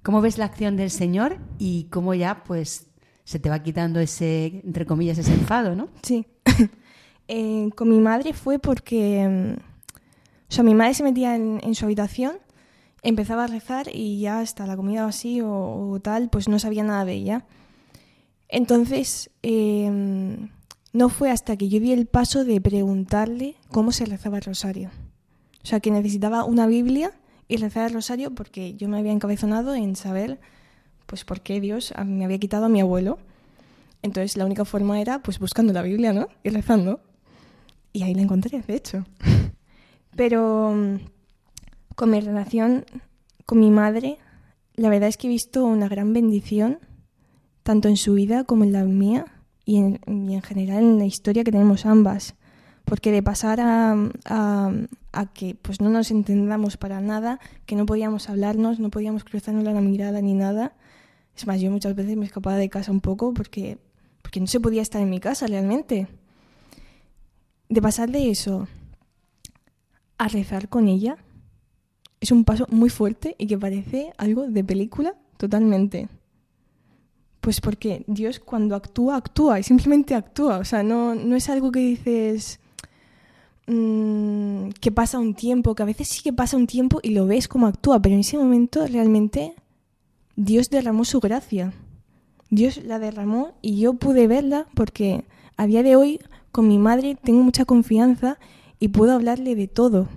[0.03, 2.87] ¿Cómo ves la acción del Señor y cómo ya pues
[3.23, 5.87] se te va quitando ese, entre comillas, ese enfado, ¿no?
[6.03, 6.27] Sí.
[7.27, 9.27] Eh, con mi madre fue porque.
[9.27, 12.37] mm, O sea, mi madre se metía en, su habitación,
[13.01, 16.59] empezaba a rezar y ya hasta la comida o así o, o tal, pues no
[16.59, 17.45] sabía nada de ella.
[18.47, 20.37] Entonces, eh,
[20.95, 24.91] no fue hasta que yo di el paso de preguntarle cómo se rezaba el rosario.
[25.61, 27.11] O sea, que necesitaba una Biblia
[27.49, 30.39] y rezar el rosario porque yo me había encabezonado en saber,
[31.05, 33.19] pues, por qué Dios me había quitado a mi abuelo.
[34.03, 36.29] Entonces, la única forma era, pues, buscando la Biblia, ¿no?
[36.45, 37.01] Y rezando.
[37.91, 39.05] Y ahí la encontré, de hecho.
[40.15, 40.95] Pero mm,
[41.95, 42.85] con mi relación
[43.45, 44.17] con mi madre,
[44.75, 46.79] la verdad es que he visto una gran bendición,
[47.63, 49.34] tanto en su vida como en la mía,
[49.65, 52.35] y en, general en la historia que tenemos ambas.
[52.85, 54.71] Porque de pasar a, a,
[55.11, 59.63] a que pues no nos entendamos para nada, que no podíamos hablarnos, no podíamos cruzarnos
[59.63, 60.73] la mirada ni nada.
[61.35, 63.79] Es más, yo muchas veces me escapaba de casa un poco porque,
[64.21, 66.07] porque no se podía estar en mi casa realmente.
[67.67, 68.67] De pasar de eso
[70.17, 71.17] a rezar con ella
[72.21, 76.07] es un paso muy fuerte y que parece algo de película totalmente.
[77.45, 80.57] Pues porque Dios cuando actúa, actúa y simplemente actúa.
[80.57, 82.59] O sea, no, no es algo que dices
[83.67, 87.27] mm, que pasa un tiempo, que a veces sí que pasa un tiempo y lo
[87.27, 89.53] ves como actúa, pero en ese momento realmente
[90.35, 91.71] Dios derramó su gracia.
[92.49, 95.23] Dios la derramó y yo pude verla porque
[95.55, 96.19] a día de hoy
[96.51, 98.39] con mi madre tengo mucha confianza
[98.79, 100.07] y puedo hablarle de todo.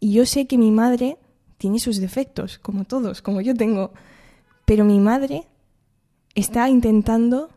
[0.00, 1.18] Y yo sé que mi madre
[1.56, 3.92] tiene sus defectos, como todos, como yo tengo.
[4.64, 5.46] Pero mi madre
[6.36, 7.48] está intentando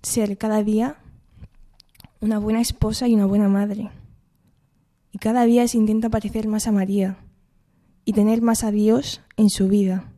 [0.00, 0.96] ser cada día
[2.20, 3.90] una buena esposa y una buena madre.
[5.12, 7.18] Y cada día se intenta parecer más a María
[8.04, 10.12] y tener más a Dios en su vida.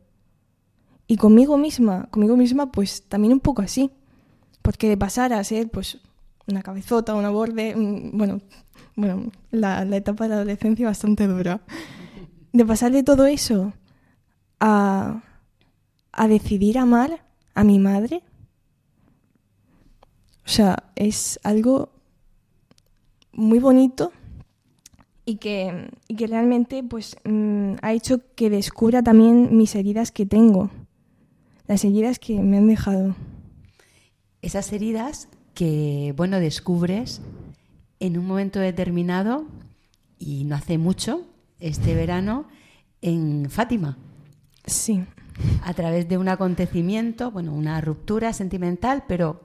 [1.07, 3.91] Y conmigo misma, conmigo misma pues también un poco así.
[4.61, 5.97] Porque de pasar a ser pues
[6.47, 7.73] una cabezota, una borde,
[8.13, 8.41] bueno,
[8.95, 11.61] bueno, la, la etapa de la adolescencia bastante dura.
[12.53, 13.73] De pasar de todo eso
[14.59, 15.23] a,
[16.11, 18.23] a decidir amar a mi madre,
[20.45, 21.89] o sea, es algo
[23.31, 24.11] muy bonito
[25.25, 30.25] y que, y que realmente pues mm, ha hecho que descubra también mis heridas que
[30.25, 30.69] tengo,
[31.67, 33.15] las heridas que me han dejado.
[34.41, 37.21] Esas heridas que, bueno, descubres
[37.99, 39.45] en un momento determinado
[40.17, 41.27] y no hace mucho,
[41.59, 42.47] este verano,
[43.01, 43.97] en Fátima,
[44.65, 45.03] Sí.
[45.63, 49.41] A través de un acontecimiento, bueno, una ruptura sentimental, pero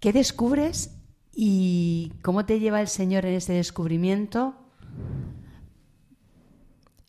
[0.00, 0.90] ¿qué descubres
[1.34, 4.54] y cómo te lleva el Señor en ese descubrimiento?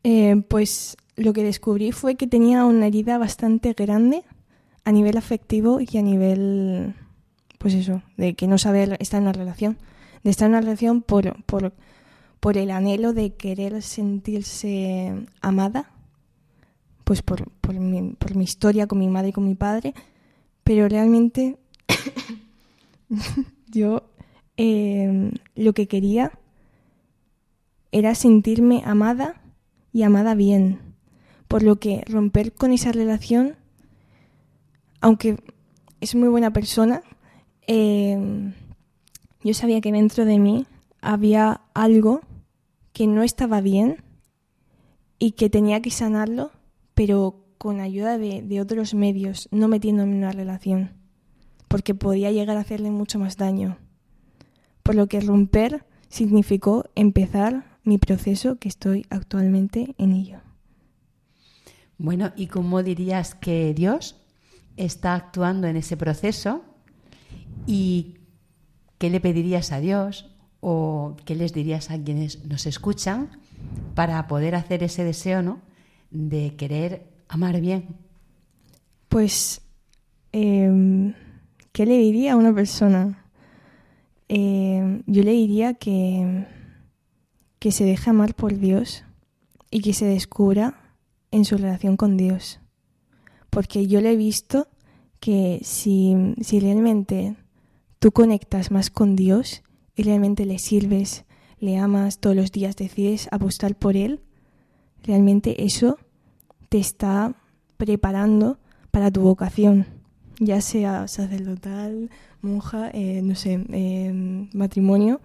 [0.04, 4.24] Eh, pues lo que descubrí fue que tenía una herida bastante grande
[4.84, 6.96] a nivel afectivo y a nivel,
[7.58, 9.78] pues eso, de que no saber estar en una relación,
[10.24, 11.74] de estar en una relación por, por,
[12.40, 15.93] por el anhelo de querer sentirse amada,
[17.04, 19.94] pues por, por, mi, por mi historia con mi madre y con mi padre,
[20.64, 21.58] pero realmente
[23.68, 24.04] yo
[24.58, 26.32] eh, lo que quería
[27.92, 29.42] era sentirme amada
[29.92, 30.80] y amada bien,
[31.48, 33.56] por lo que romper con esa relación,
[35.02, 35.38] aunque
[36.02, 37.04] es muy buena persona,
[37.68, 38.52] eh,
[39.44, 40.66] yo sabía que dentro de mí
[41.02, 42.22] había algo
[42.94, 44.04] que no estaba bien
[45.20, 46.52] y que tenía que sanarlo,
[46.96, 50.92] pero con ayuda de, otros medios, no metiéndome en una relación,
[51.68, 53.78] porque podía llegar a hacerle mucho más daño.
[54.84, 60.40] Por lo que romper significó empezar mi proceso que estoy actualmente en ello.
[61.98, 64.18] Bueno, ¿y cómo dirías que Dios
[64.76, 66.66] está actuando en ese proceso?
[67.66, 68.18] ¿Y
[68.98, 70.30] qué le pedirías a Dios
[70.60, 73.30] o qué les dirías a quienes nos escuchan
[73.96, 75.62] para poder hacer ese deseo, ¿no?
[76.14, 77.98] De querer amar bien.
[79.10, 79.62] Pues,
[80.32, 81.14] eh,
[81.74, 83.26] ¿qué le diría a una persona?
[84.30, 86.46] Eh, yo le diría que,
[87.60, 89.04] que se deje amar por Dios
[89.72, 90.96] y que se descubra
[91.32, 92.60] en su relación con Dios.
[93.50, 94.68] Porque yo le he visto
[95.20, 97.36] que si, si realmente
[98.00, 99.64] tú conectas más con Dios
[99.96, 101.26] y realmente le sirves,
[101.60, 104.20] le amas todos los días, decides apostar por Él,
[105.04, 105.98] realmente eso
[106.70, 107.36] te está
[107.78, 108.58] preparando
[108.92, 109.86] para tu vocación,
[110.40, 112.10] ya sea sacerdotal,
[112.42, 115.22] monja, eh, no sé, eh, matrimonio,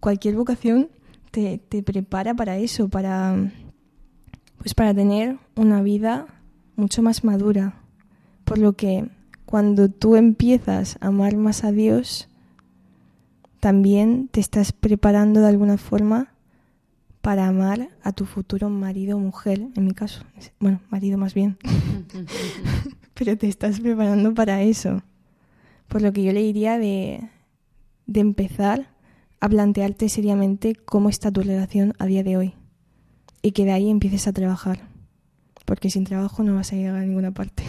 [0.00, 0.88] cualquier vocación
[1.30, 3.52] te, te prepara para eso, para,
[4.58, 6.26] pues para tener una vida
[6.76, 7.74] mucho más madura.
[8.44, 9.08] Por lo que
[9.44, 12.28] cuando tú empiezas a amar más a Dios,
[13.60, 16.32] también te estás preparando de alguna forma
[17.20, 20.24] para amar a tu futuro marido o mujer, en mi caso.
[20.60, 21.58] Bueno, marido más bien.
[23.14, 25.02] Pero te estás preparando para eso.
[25.88, 27.28] Por lo que yo le diría de,
[28.06, 28.88] de empezar
[29.40, 32.54] a plantearte seriamente cómo está tu relación a día de hoy.
[33.42, 34.88] Y que de ahí empieces a trabajar.
[35.64, 37.64] Porque sin trabajo no vas a llegar a ninguna parte.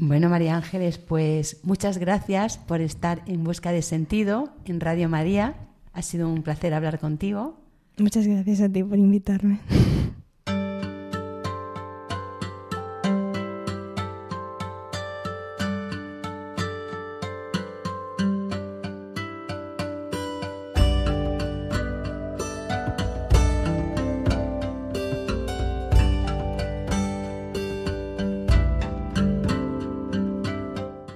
[0.00, 5.56] Bueno, María Ángeles, pues muchas gracias por estar en busca de sentido en Radio María.
[5.92, 7.58] Ha sido un placer hablar contigo.
[7.98, 9.60] Muchas gracias a ti por invitarme.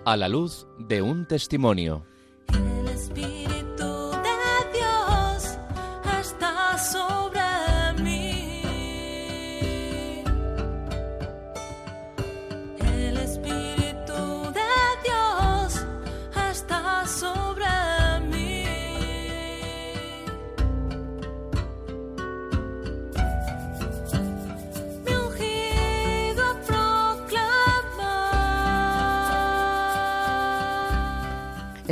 [0.05, 2.12] A la luz de un testimonio.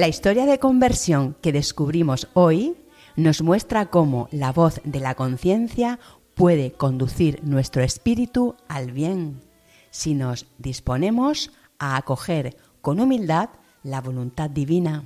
[0.01, 2.74] La historia de conversión que descubrimos hoy
[3.16, 5.98] nos muestra cómo la voz de la conciencia
[6.34, 9.42] puede conducir nuestro espíritu al bien
[9.90, 13.51] si nos disponemos a acoger con humildad
[13.82, 15.05] la voluntad divina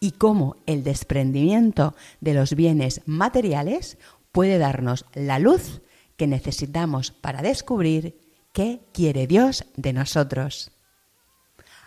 [0.00, 3.98] y cómo el desprendimiento de los bienes materiales
[4.32, 5.80] puede darnos la luz
[6.16, 8.18] que necesitamos para descubrir
[8.52, 10.72] qué quiere Dios de nosotros.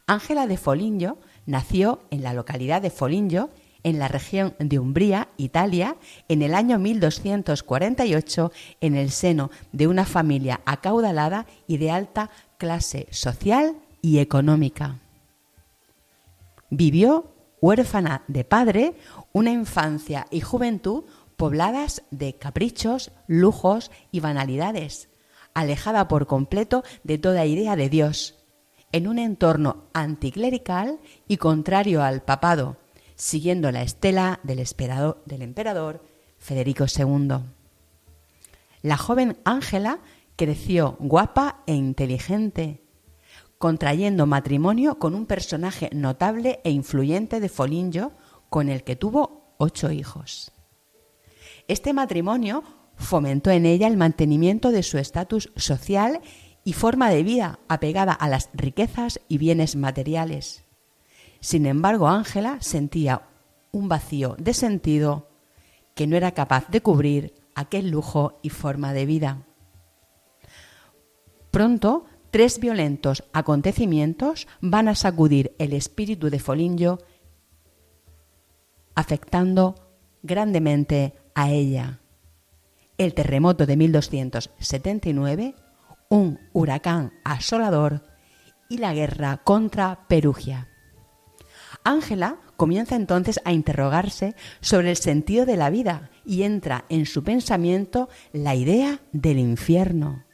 [0.07, 1.17] Ángela de Foligno
[1.49, 3.49] nació en la localidad de Foligno,
[3.83, 5.95] en la región de Umbría, Italia,
[6.27, 13.07] en el año 1248, en el seno de una familia acaudalada y de alta clase
[13.09, 14.99] social y económica.
[16.69, 17.31] Vivió
[17.61, 18.93] huérfana de padre
[19.33, 25.09] una infancia y juventud pobladas de caprichos, lujos y banalidades,
[25.55, 28.38] alejada por completo de toda idea de Dios,
[28.91, 32.77] en un entorno anticlerical y contrario al papado,
[33.15, 36.03] siguiendo la estela del, esperado- del emperador
[36.37, 37.39] Federico II.
[38.81, 39.99] La joven Ángela
[40.35, 42.81] creció guapa e inteligente,
[43.57, 48.13] contrayendo matrimonio con un personaje notable e influyente de Foligno,
[48.49, 50.53] con el que tuvo ocho hijos.
[51.67, 52.63] Este matrimonio
[52.95, 56.21] fomentó en ella el mantenimiento de su estatus social
[56.69, 60.65] y forma de vida apegada a las riquezas y bienes materiales.
[61.39, 63.23] Sin embargo, Ángela sentía
[63.71, 65.31] un vacío de sentido
[65.95, 69.47] que no era capaz de cubrir aquel lujo y forma de vida.
[71.49, 76.99] Pronto, tres violentos acontecimientos van a sacudir el espíritu de Foligno,
[78.93, 79.73] afectando
[80.21, 81.99] grandemente a ella.
[82.99, 85.55] El terremoto de 1279,
[86.09, 88.03] un huracán asolador
[88.67, 90.67] y la guerra contra Perugia.
[91.83, 97.23] Ángela comienza entonces a interrogarse sobre el sentido de la vida y entra en su
[97.23, 100.25] pensamiento la idea del infierno,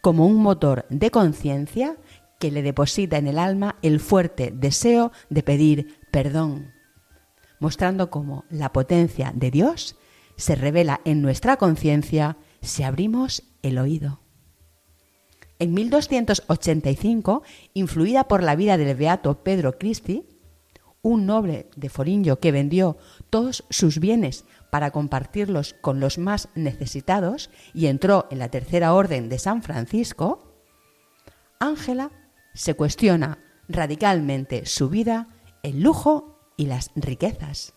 [0.00, 1.96] como un motor de conciencia
[2.40, 6.72] que le deposita en el alma el fuerte deseo de pedir perdón,
[7.60, 9.96] mostrando cómo la potencia de Dios
[10.36, 14.21] se revela en nuestra conciencia si abrimos el oído.
[15.62, 20.26] En 1285, influida por la vida del beato Pedro Cristi,
[21.02, 22.96] un noble de Foligno que vendió
[23.30, 29.28] todos sus bienes para compartirlos con los más necesitados y entró en la tercera orden
[29.28, 30.52] de San Francisco,
[31.60, 32.10] Ángela
[32.54, 33.38] se cuestiona
[33.68, 35.28] radicalmente su vida,
[35.62, 37.72] el lujo y las riquezas.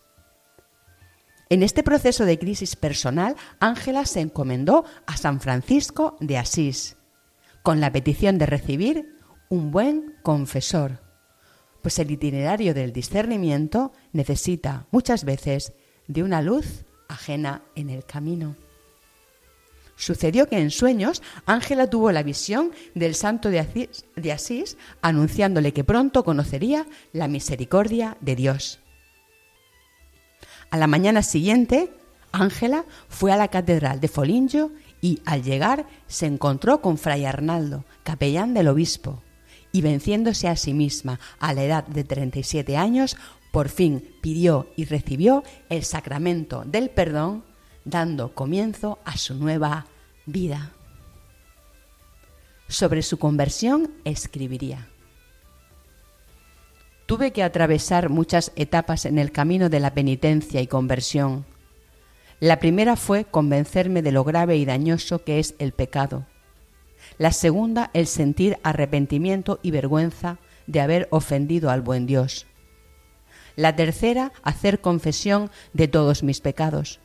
[1.50, 6.95] En este proceso de crisis personal, Ángela se encomendó a San Francisco de Asís,
[7.66, 11.00] con la petición de recibir un buen confesor,
[11.82, 15.72] pues el itinerario del discernimiento necesita muchas veces
[16.06, 18.54] de una luz ajena en el camino.
[19.96, 25.72] Sucedió que en sueños Ángela tuvo la visión del santo de Asís, de Asís, anunciándole
[25.72, 28.78] que pronto conocería la misericordia de Dios.
[30.70, 31.90] A la mañana siguiente,
[32.30, 37.84] Ángela fue a la catedral de Foligno y al llegar se encontró con Fray Arnaldo,
[38.02, 39.22] capellán del obispo,
[39.72, 43.16] y venciéndose a sí misma a la edad de 37 años,
[43.52, 47.44] por fin pidió y recibió el sacramento del perdón,
[47.84, 49.86] dando comienzo a su nueva
[50.26, 50.72] vida.
[52.68, 54.88] Sobre su conversión escribiría.
[57.06, 61.46] Tuve que atravesar muchas etapas en el camino de la penitencia y conversión.
[62.40, 66.26] La primera fue convencerme de lo grave y dañoso que es el pecado.
[67.18, 72.46] La segunda, el sentir arrepentimiento y vergüenza de haber ofendido al buen Dios.
[73.54, 77.00] La tercera, hacer confesión de todos mis pecados.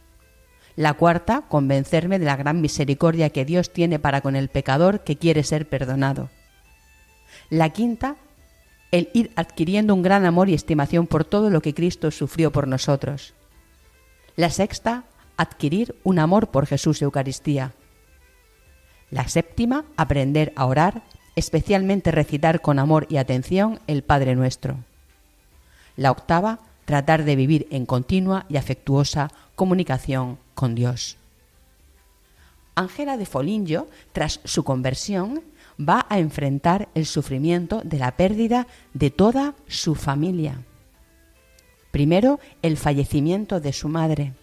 [0.76, 5.18] La cuarta, convencerme de la gran misericordia que Dios tiene para con el pecador que
[5.18, 6.30] quiere ser perdonado.
[7.50, 8.18] La quinta,
[8.92, 12.68] el ir adquiriendo un gran amor y estimación por todo lo que Cristo sufrió por
[12.68, 13.34] nosotros.
[14.36, 15.06] La sexta,
[15.42, 17.74] adquirir un amor por Jesús Eucaristía.
[19.10, 21.04] La séptima, aprender a orar,
[21.36, 24.78] especialmente recitar con amor y atención el Padre Nuestro.
[25.98, 31.18] La octava, tratar de vivir en continua y afectuosa comunicación con Dios.
[32.76, 35.42] Ángela de Foligno, tras su conversión,
[35.78, 40.62] va a enfrentar el sufrimiento de la pérdida de toda su familia.
[41.92, 44.34] Primero, el fallecimiento de su madre.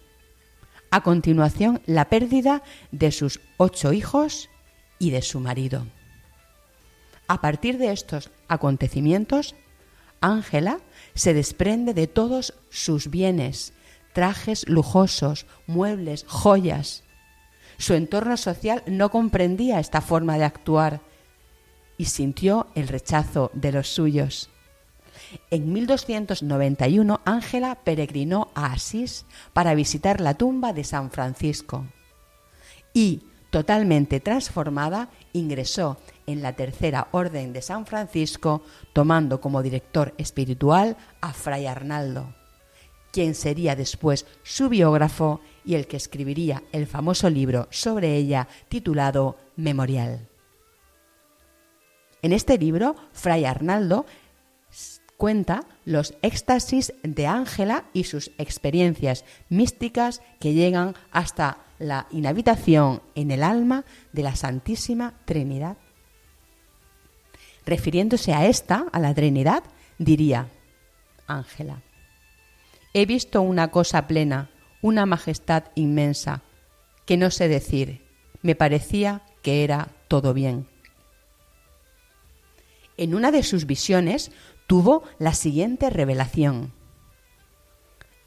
[0.91, 4.49] A continuación, la pérdida de sus ocho hijos
[4.97, 5.85] y de su marido.
[7.27, 9.55] A partir de estos acontecimientos,
[10.19, 10.79] Ángela
[11.13, 13.73] se desprende de todos sus bienes,
[14.13, 17.03] trajes lujosos, muebles, joyas.
[17.77, 21.01] Su entorno social no comprendía esta forma de actuar
[21.97, 24.49] y sintió el rechazo de los suyos.
[25.51, 31.85] En 1291 Ángela peregrinó a Asís para visitar la tumba de San Francisco
[32.93, 38.61] y, totalmente transformada, ingresó en la tercera orden de San Francisco,
[38.93, 42.35] tomando como director espiritual a Fray Arnaldo,
[43.11, 49.37] quien sería después su biógrafo y el que escribiría el famoso libro sobre ella titulado
[49.55, 50.27] Memorial.
[52.21, 54.05] En este libro, Fray Arnaldo
[55.19, 63.29] cuenta los éxtasis de Ángela y sus experiencias místicas que llegan hasta la inhabitación en
[63.29, 65.75] el alma de la Santísima Trinidad.
[67.65, 69.63] Refiriéndose a esta, a la Trinidad,
[69.97, 70.47] diría,
[71.27, 71.81] Ángela,
[72.93, 74.49] he visto una cosa plena,
[74.81, 76.43] una majestad inmensa,
[77.05, 78.07] que no sé decir,
[78.41, 80.65] me parecía que era todo bien.
[82.95, 84.31] En una de sus visiones
[84.69, 86.73] tuvo la siguiente revelación.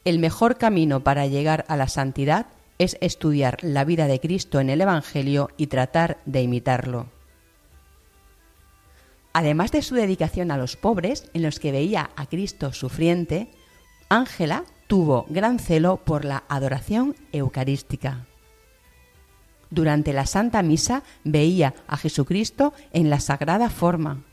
[0.05, 4.69] El mejor camino para llegar a la santidad es estudiar la vida de Cristo en
[4.69, 7.07] el Evangelio y tratar de imitarlo.
[9.33, 13.53] Además de su dedicación a los pobres, en los que veía a Cristo sufriente,
[14.09, 18.27] Ángela tuvo gran celo por la adoración eucarística.
[19.71, 24.25] durante la Santa Misa veía a Jesucristo en la sagrada forma.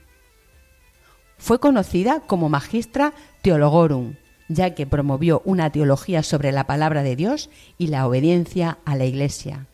[1.39, 4.15] Fue conocida como Magistra Theologorum,
[4.49, 9.05] ya que promovió una teología sobre la palabra de Dios y la obediencia a la
[9.05, 9.65] Iglesia.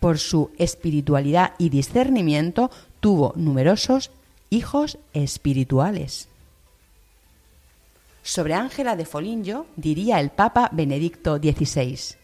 [0.00, 4.10] Por su espiritualidad y discernimiento tuvo numerosos
[4.50, 6.28] hijos espirituales.
[8.22, 12.19] Sobre Ángela de Foligno diría el Papa Benedicto XVI.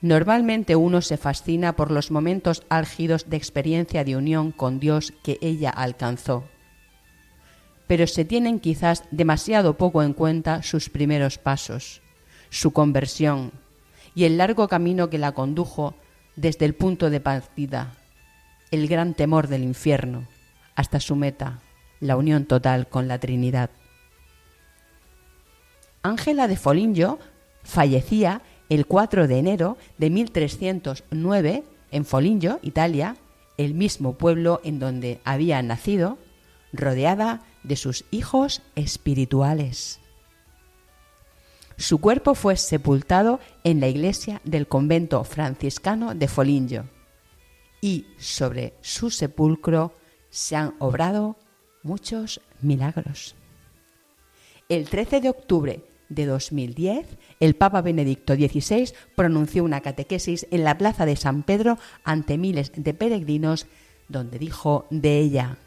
[0.00, 5.38] Normalmente uno se fascina por los momentos álgidos de experiencia de unión con Dios que
[5.40, 6.44] ella alcanzó,
[7.88, 12.00] pero se tienen quizás demasiado poco en cuenta sus primeros pasos,
[12.50, 13.50] su conversión
[14.14, 15.94] y el largo camino que la condujo
[16.36, 17.94] desde el punto de partida,
[18.70, 20.28] el gran temor del infierno,
[20.76, 21.60] hasta su meta,
[21.98, 23.70] la unión total con la Trinidad.
[26.02, 27.18] Ángela de Foligno
[27.64, 33.16] fallecía el 4 de enero de 1309 en Foligno, Italia,
[33.56, 36.18] el mismo pueblo en donde había nacido,
[36.72, 40.00] rodeada de sus hijos espirituales.
[41.76, 46.84] Su cuerpo fue sepultado en la iglesia del convento franciscano de Foligno
[47.80, 49.94] y sobre su sepulcro
[50.30, 51.36] se han obrado
[51.82, 53.36] muchos milagros.
[54.68, 57.06] El 13 de octubre de 2010,
[57.40, 62.72] el Papa Benedicto XVI pronunció una catequesis en la plaza de San Pedro ante miles
[62.74, 63.66] de peregrinos,
[64.08, 65.58] donde dijo de ella,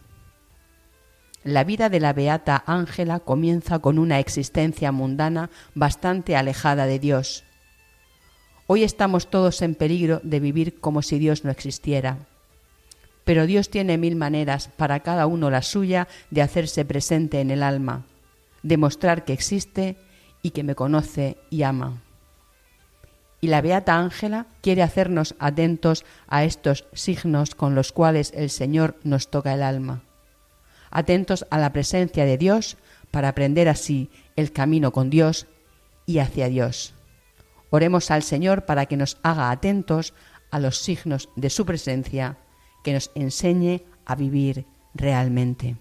[1.44, 7.44] la vida de la beata Ángela comienza con una existencia mundana bastante alejada de Dios.
[8.68, 12.28] Hoy estamos todos en peligro de vivir como si Dios no existiera.
[13.24, 17.64] Pero Dios tiene mil maneras, para cada uno la suya, de hacerse presente en el
[17.64, 18.06] alma,
[18.62, 19.98] demostrar que existe
[20.42, 22.02] y que me conoce y ama.
[23.40, 29.00] Y la Beata Ángela quiere hacernos atentos a estos signos con los cuales el Señor
[29.04, 30.04] nos toca el alma.
[30.92, 32.78] Atentos a la presencia de Dios
[33.10, 35.48] para aprender así el camino con Dios
[36.06, 36.94] y hacia Dios.
[37.72, 40.14] Oremos al Señor para que nos haga atentos
[40.52, 42.38] a los signos de su presencia,
[42.84, 45.78] que nos enseñe a vivir realmente.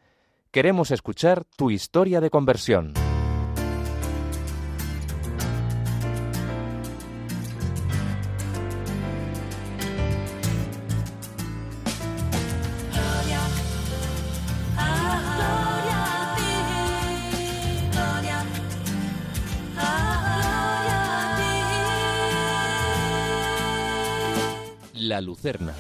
[0.52, 2.94] Queremos escuchar tu historia de conversión.
[25.22, 25.72] Al Espíritu.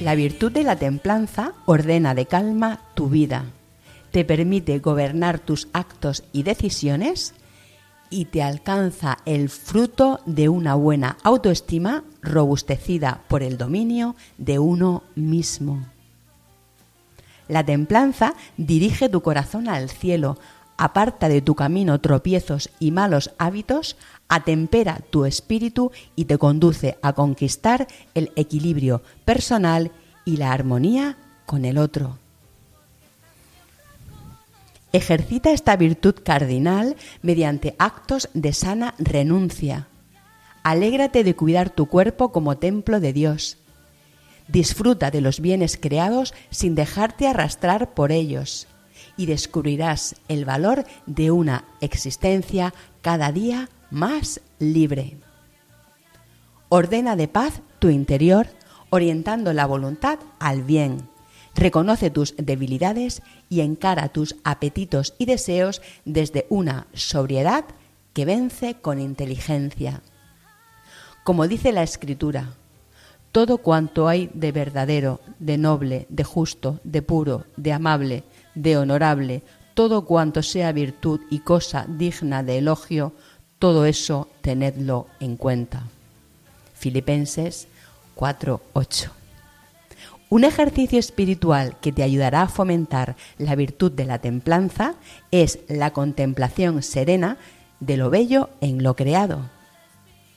[0.00, 3.46] La virtud de la templanza ordena de calma tu vida,
[4.10, 7.34] te permite gobernar tus actos y decisiones
[8.10, 15.02] y te alcanza el fruto de una buena autoestima robustecida por el dominio de uno
[15.14, 15.84] mismo.
[17.48, 20.38] La templanza dirige tu corazón al cielo,
[20.76, 23.96] aparta de tu camino tropiezos y malos hábitos,
[24.28, 29.92] atempera tu espíritu y te conduce a conquistar el equilibrio personal
[30.24, 31.16] y la armonía
[31.46, 32.18] con el otro.
[34.92, 39.88] Ejercita esta virtud cardinal mediante actos de sana renuncia.
[40.62, 43.58] Alégrate de cuidar tu cuerpo como templo de Dios.
[44.46, 48.68] Disfruta de los bienes creados sin dejarte arrastrar por ellos
[49.16, 55.16] y descubrirás el valor de una existencia cada día más libre.
[56.68, 58.48] Ordena de paz tu interior
[58.90, 61.08] orientando la voluntad al bien.
[61.54, 67.64] Reconoce tus debilidades y encara tus apetitos y deseos desde una sobriedad
[68.12, 70.02] que vence con inteligencia.
[71.24, 72.54] Como dice la Escritura,
[73.32, 78.22] todo cuanto hay de verdadero, de noble, de justo, de puro, de amable,
[78.54, 79.42] de honorable,
[79.74, 83.12] todo cuanto sea virtud y cosa digna de elogio,
[83.58, 85.84] todo eso tenedlo en cuenta.
[86.74, 87.66] Filipenses
[88.14, 89.10] 4:8.
[90.30, 94.94] Un ejercicio espiritual que te ayudará a fomentar la virtud de la templanza
[95.30, 97.36] es la contemplación serena
[97.80, 99.50] de lo bello en lo creado.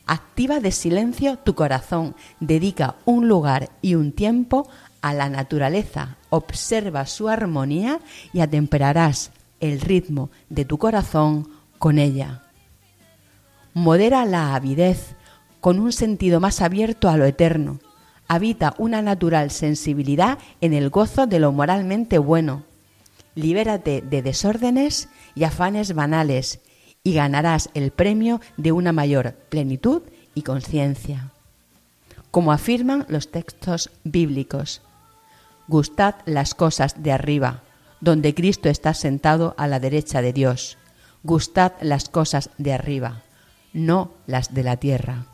[0.06, 4.70] Activa de silencio tu corazón, dedica un lugar y un tiempo
[5.02, 8.00] a la naturaleza, observa su armonía
[8.34, 12.44] y atemperarás el ritmo de tu corazón con ella.
[13.74, 15.16] Modera la avidez
[15.60, 17.80] con un sentido más abierto a lo eterno.
[18.28, 22.64] Habita una natural sensibilidad en el gozo de lo moralmente bueno.
[23.36, 26.60] Libérate de desórdenes y afanes banales
[27.04, 30.02] y ganarás el premio de una mayor plenitud
[30.36, 31.32] y conciencia.
[32.32, 34.82] Como afirman los textos bíblicos,
[35.68, 37.64] gustad las cosas de arriba,
[38.00, 40.78] donde Cristo está sentado a la derecha de Dios.
[41.24, 43.24] Gustad las cosas de arriba,
[43.74, 45.26] no las de la tierra.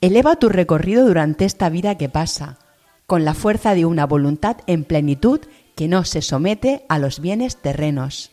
[0.00, 2.58] Eleva tu recorrido durante esta vida que pasa,
[3.06, 5.40] con la fuerza de una voluntad en plenitud
[5.74, 8.30] que no se somete a los bienes terrenos.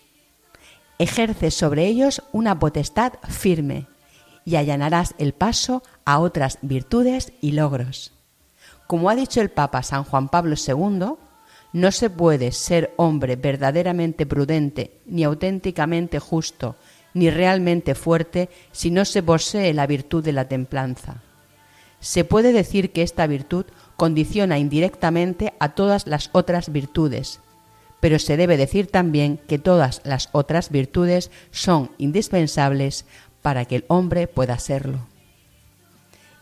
[0.98, 3.88] Ejerce sobre ellos una potestad firme
[4.46, 8.14] y allanarás el paso a otras virtudes y logros.
[8.94, 11.16] Como ha dicho el Papa San Juan Pablo II,
[11.74, 16.76] no se puede ser hombre verdaderamente prudente, ni auténticamente justo,
[17.16, 21.24] ni realmente fuerte si no se posee la virtud de la templanza.
[22.02, 23.66] Se puede decir que esta virtud
[23.96, 27.40] condiciona indirectamente a todas las otras virtudes,
[28.00, 33.08] pero se debe decir también que todas las otras virtudes son indispensables
[33.42, 35.13] para que el hombre pueda serlo.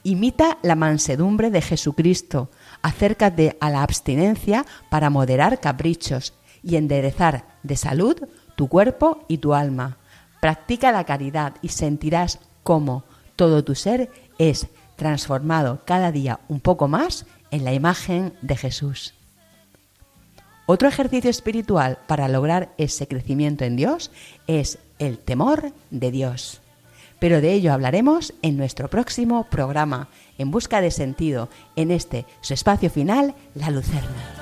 [0.04, 2.50] Imita la mansedumbre de Jesucristo,
[2.82, 6.34] acércate a la abstinencia para moderar caprichos
[6.64, 8.16] y enderezar de salud
[8.56, 9.98] tu cuerpo y tu alma.
[10.40, 13.04] Practica la caridad y sentirás cómo
[13.36, 19.14] todo tu ser es transformado cada día un poco más en la imagen de Jesús.
[20.66, 24.10] Otro ejercicio espiritual para lograr ese crecimiento en Dios
[24.48, 26.61] es el temor de Dios.
[27.22, 30.10] Pero de ello hablaremos en nuestro próximo programa,
[30.40, 34.41] En Busca de Sentido, en este, su espacio final, La Lucerna.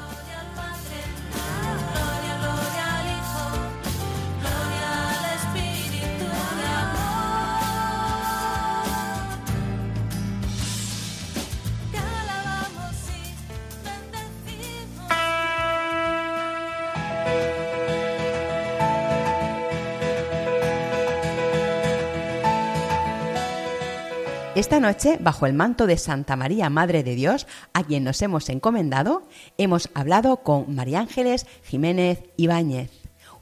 [24.59, 28.49] Esta noche, bajo el manto de Santa María, Madre de Dios, a quien nos hemos
[28.49, 29.23] encomendado,
[29.57, 32.91] hemos hablado con María Ángeles Jiménez Ibáñez,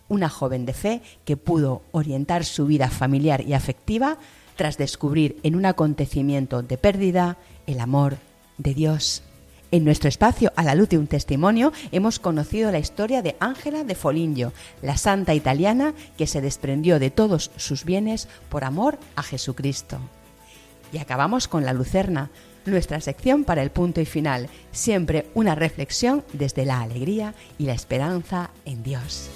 [0.09, 4.20] una joven de fe que pudo orientar su vida familiar y afectiva
[4.55, 8.18] tras descubrir en un acontecimiento de pérdida el amor
[8.59, 9.24] de Dios.
[9.72, 13.84] En nuestro espacio A la luz de un testimonio hemos conocido la historia de Ángela
[13.84, 14.53] de Foligno,
[14.84, 19.99] la santa italiana que se desprendió de todos sus bienes por amor a Jesucristo.
[20.92, 22.30] Y acabamos con la Lucerna,
[22.66, 27.74] nuestra sección para el punto y final, siempre una reflexión desde la alegría y la
[27.74, 29.30] esperanza en Dios.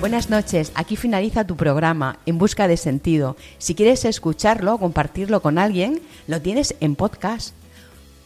[0.00, 3.36] Buenas noches, aquí finaliza tu programa En Busca de Sentido.
[3.56, 7.54] Si quieres escucharlo o compartirlo con alguien, lo tienes en podcast.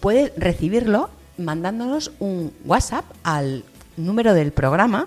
[0.00, 3.64] Puedes recibirlo mandándonos un WhatsApp al
[3.96, 5.06] número del programa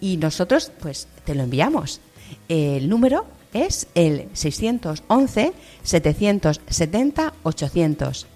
[0.00, 2.00] y nosotros pues te lo enviamos.
[2.48, 8.26] El número es el 611 770 800.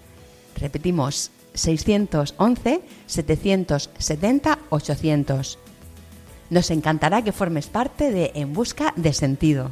[0.59, 5.59] Repetimos, 611 770 800.
[6.49, 9.71] Nos encantará que formes parte de En Busca de Sentido.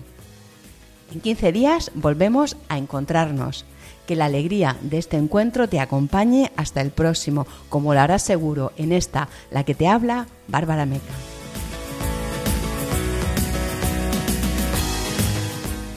[1.14, 3.66] En 15 días volvemos a encontrarnos.
[4.08, 8.74] Que la alegría de este encuentro te acompañe hasta el próximo, como lo harás seguro
[8.76, 11.33] en esta, la que te habla, Bárbara Meca.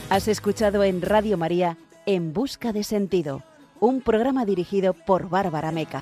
[0.09, 3.43] Has escuchado en Radio María En Busca de Sentido,
[3.81, 6.01] un programa dirigido por Bárbara Meca.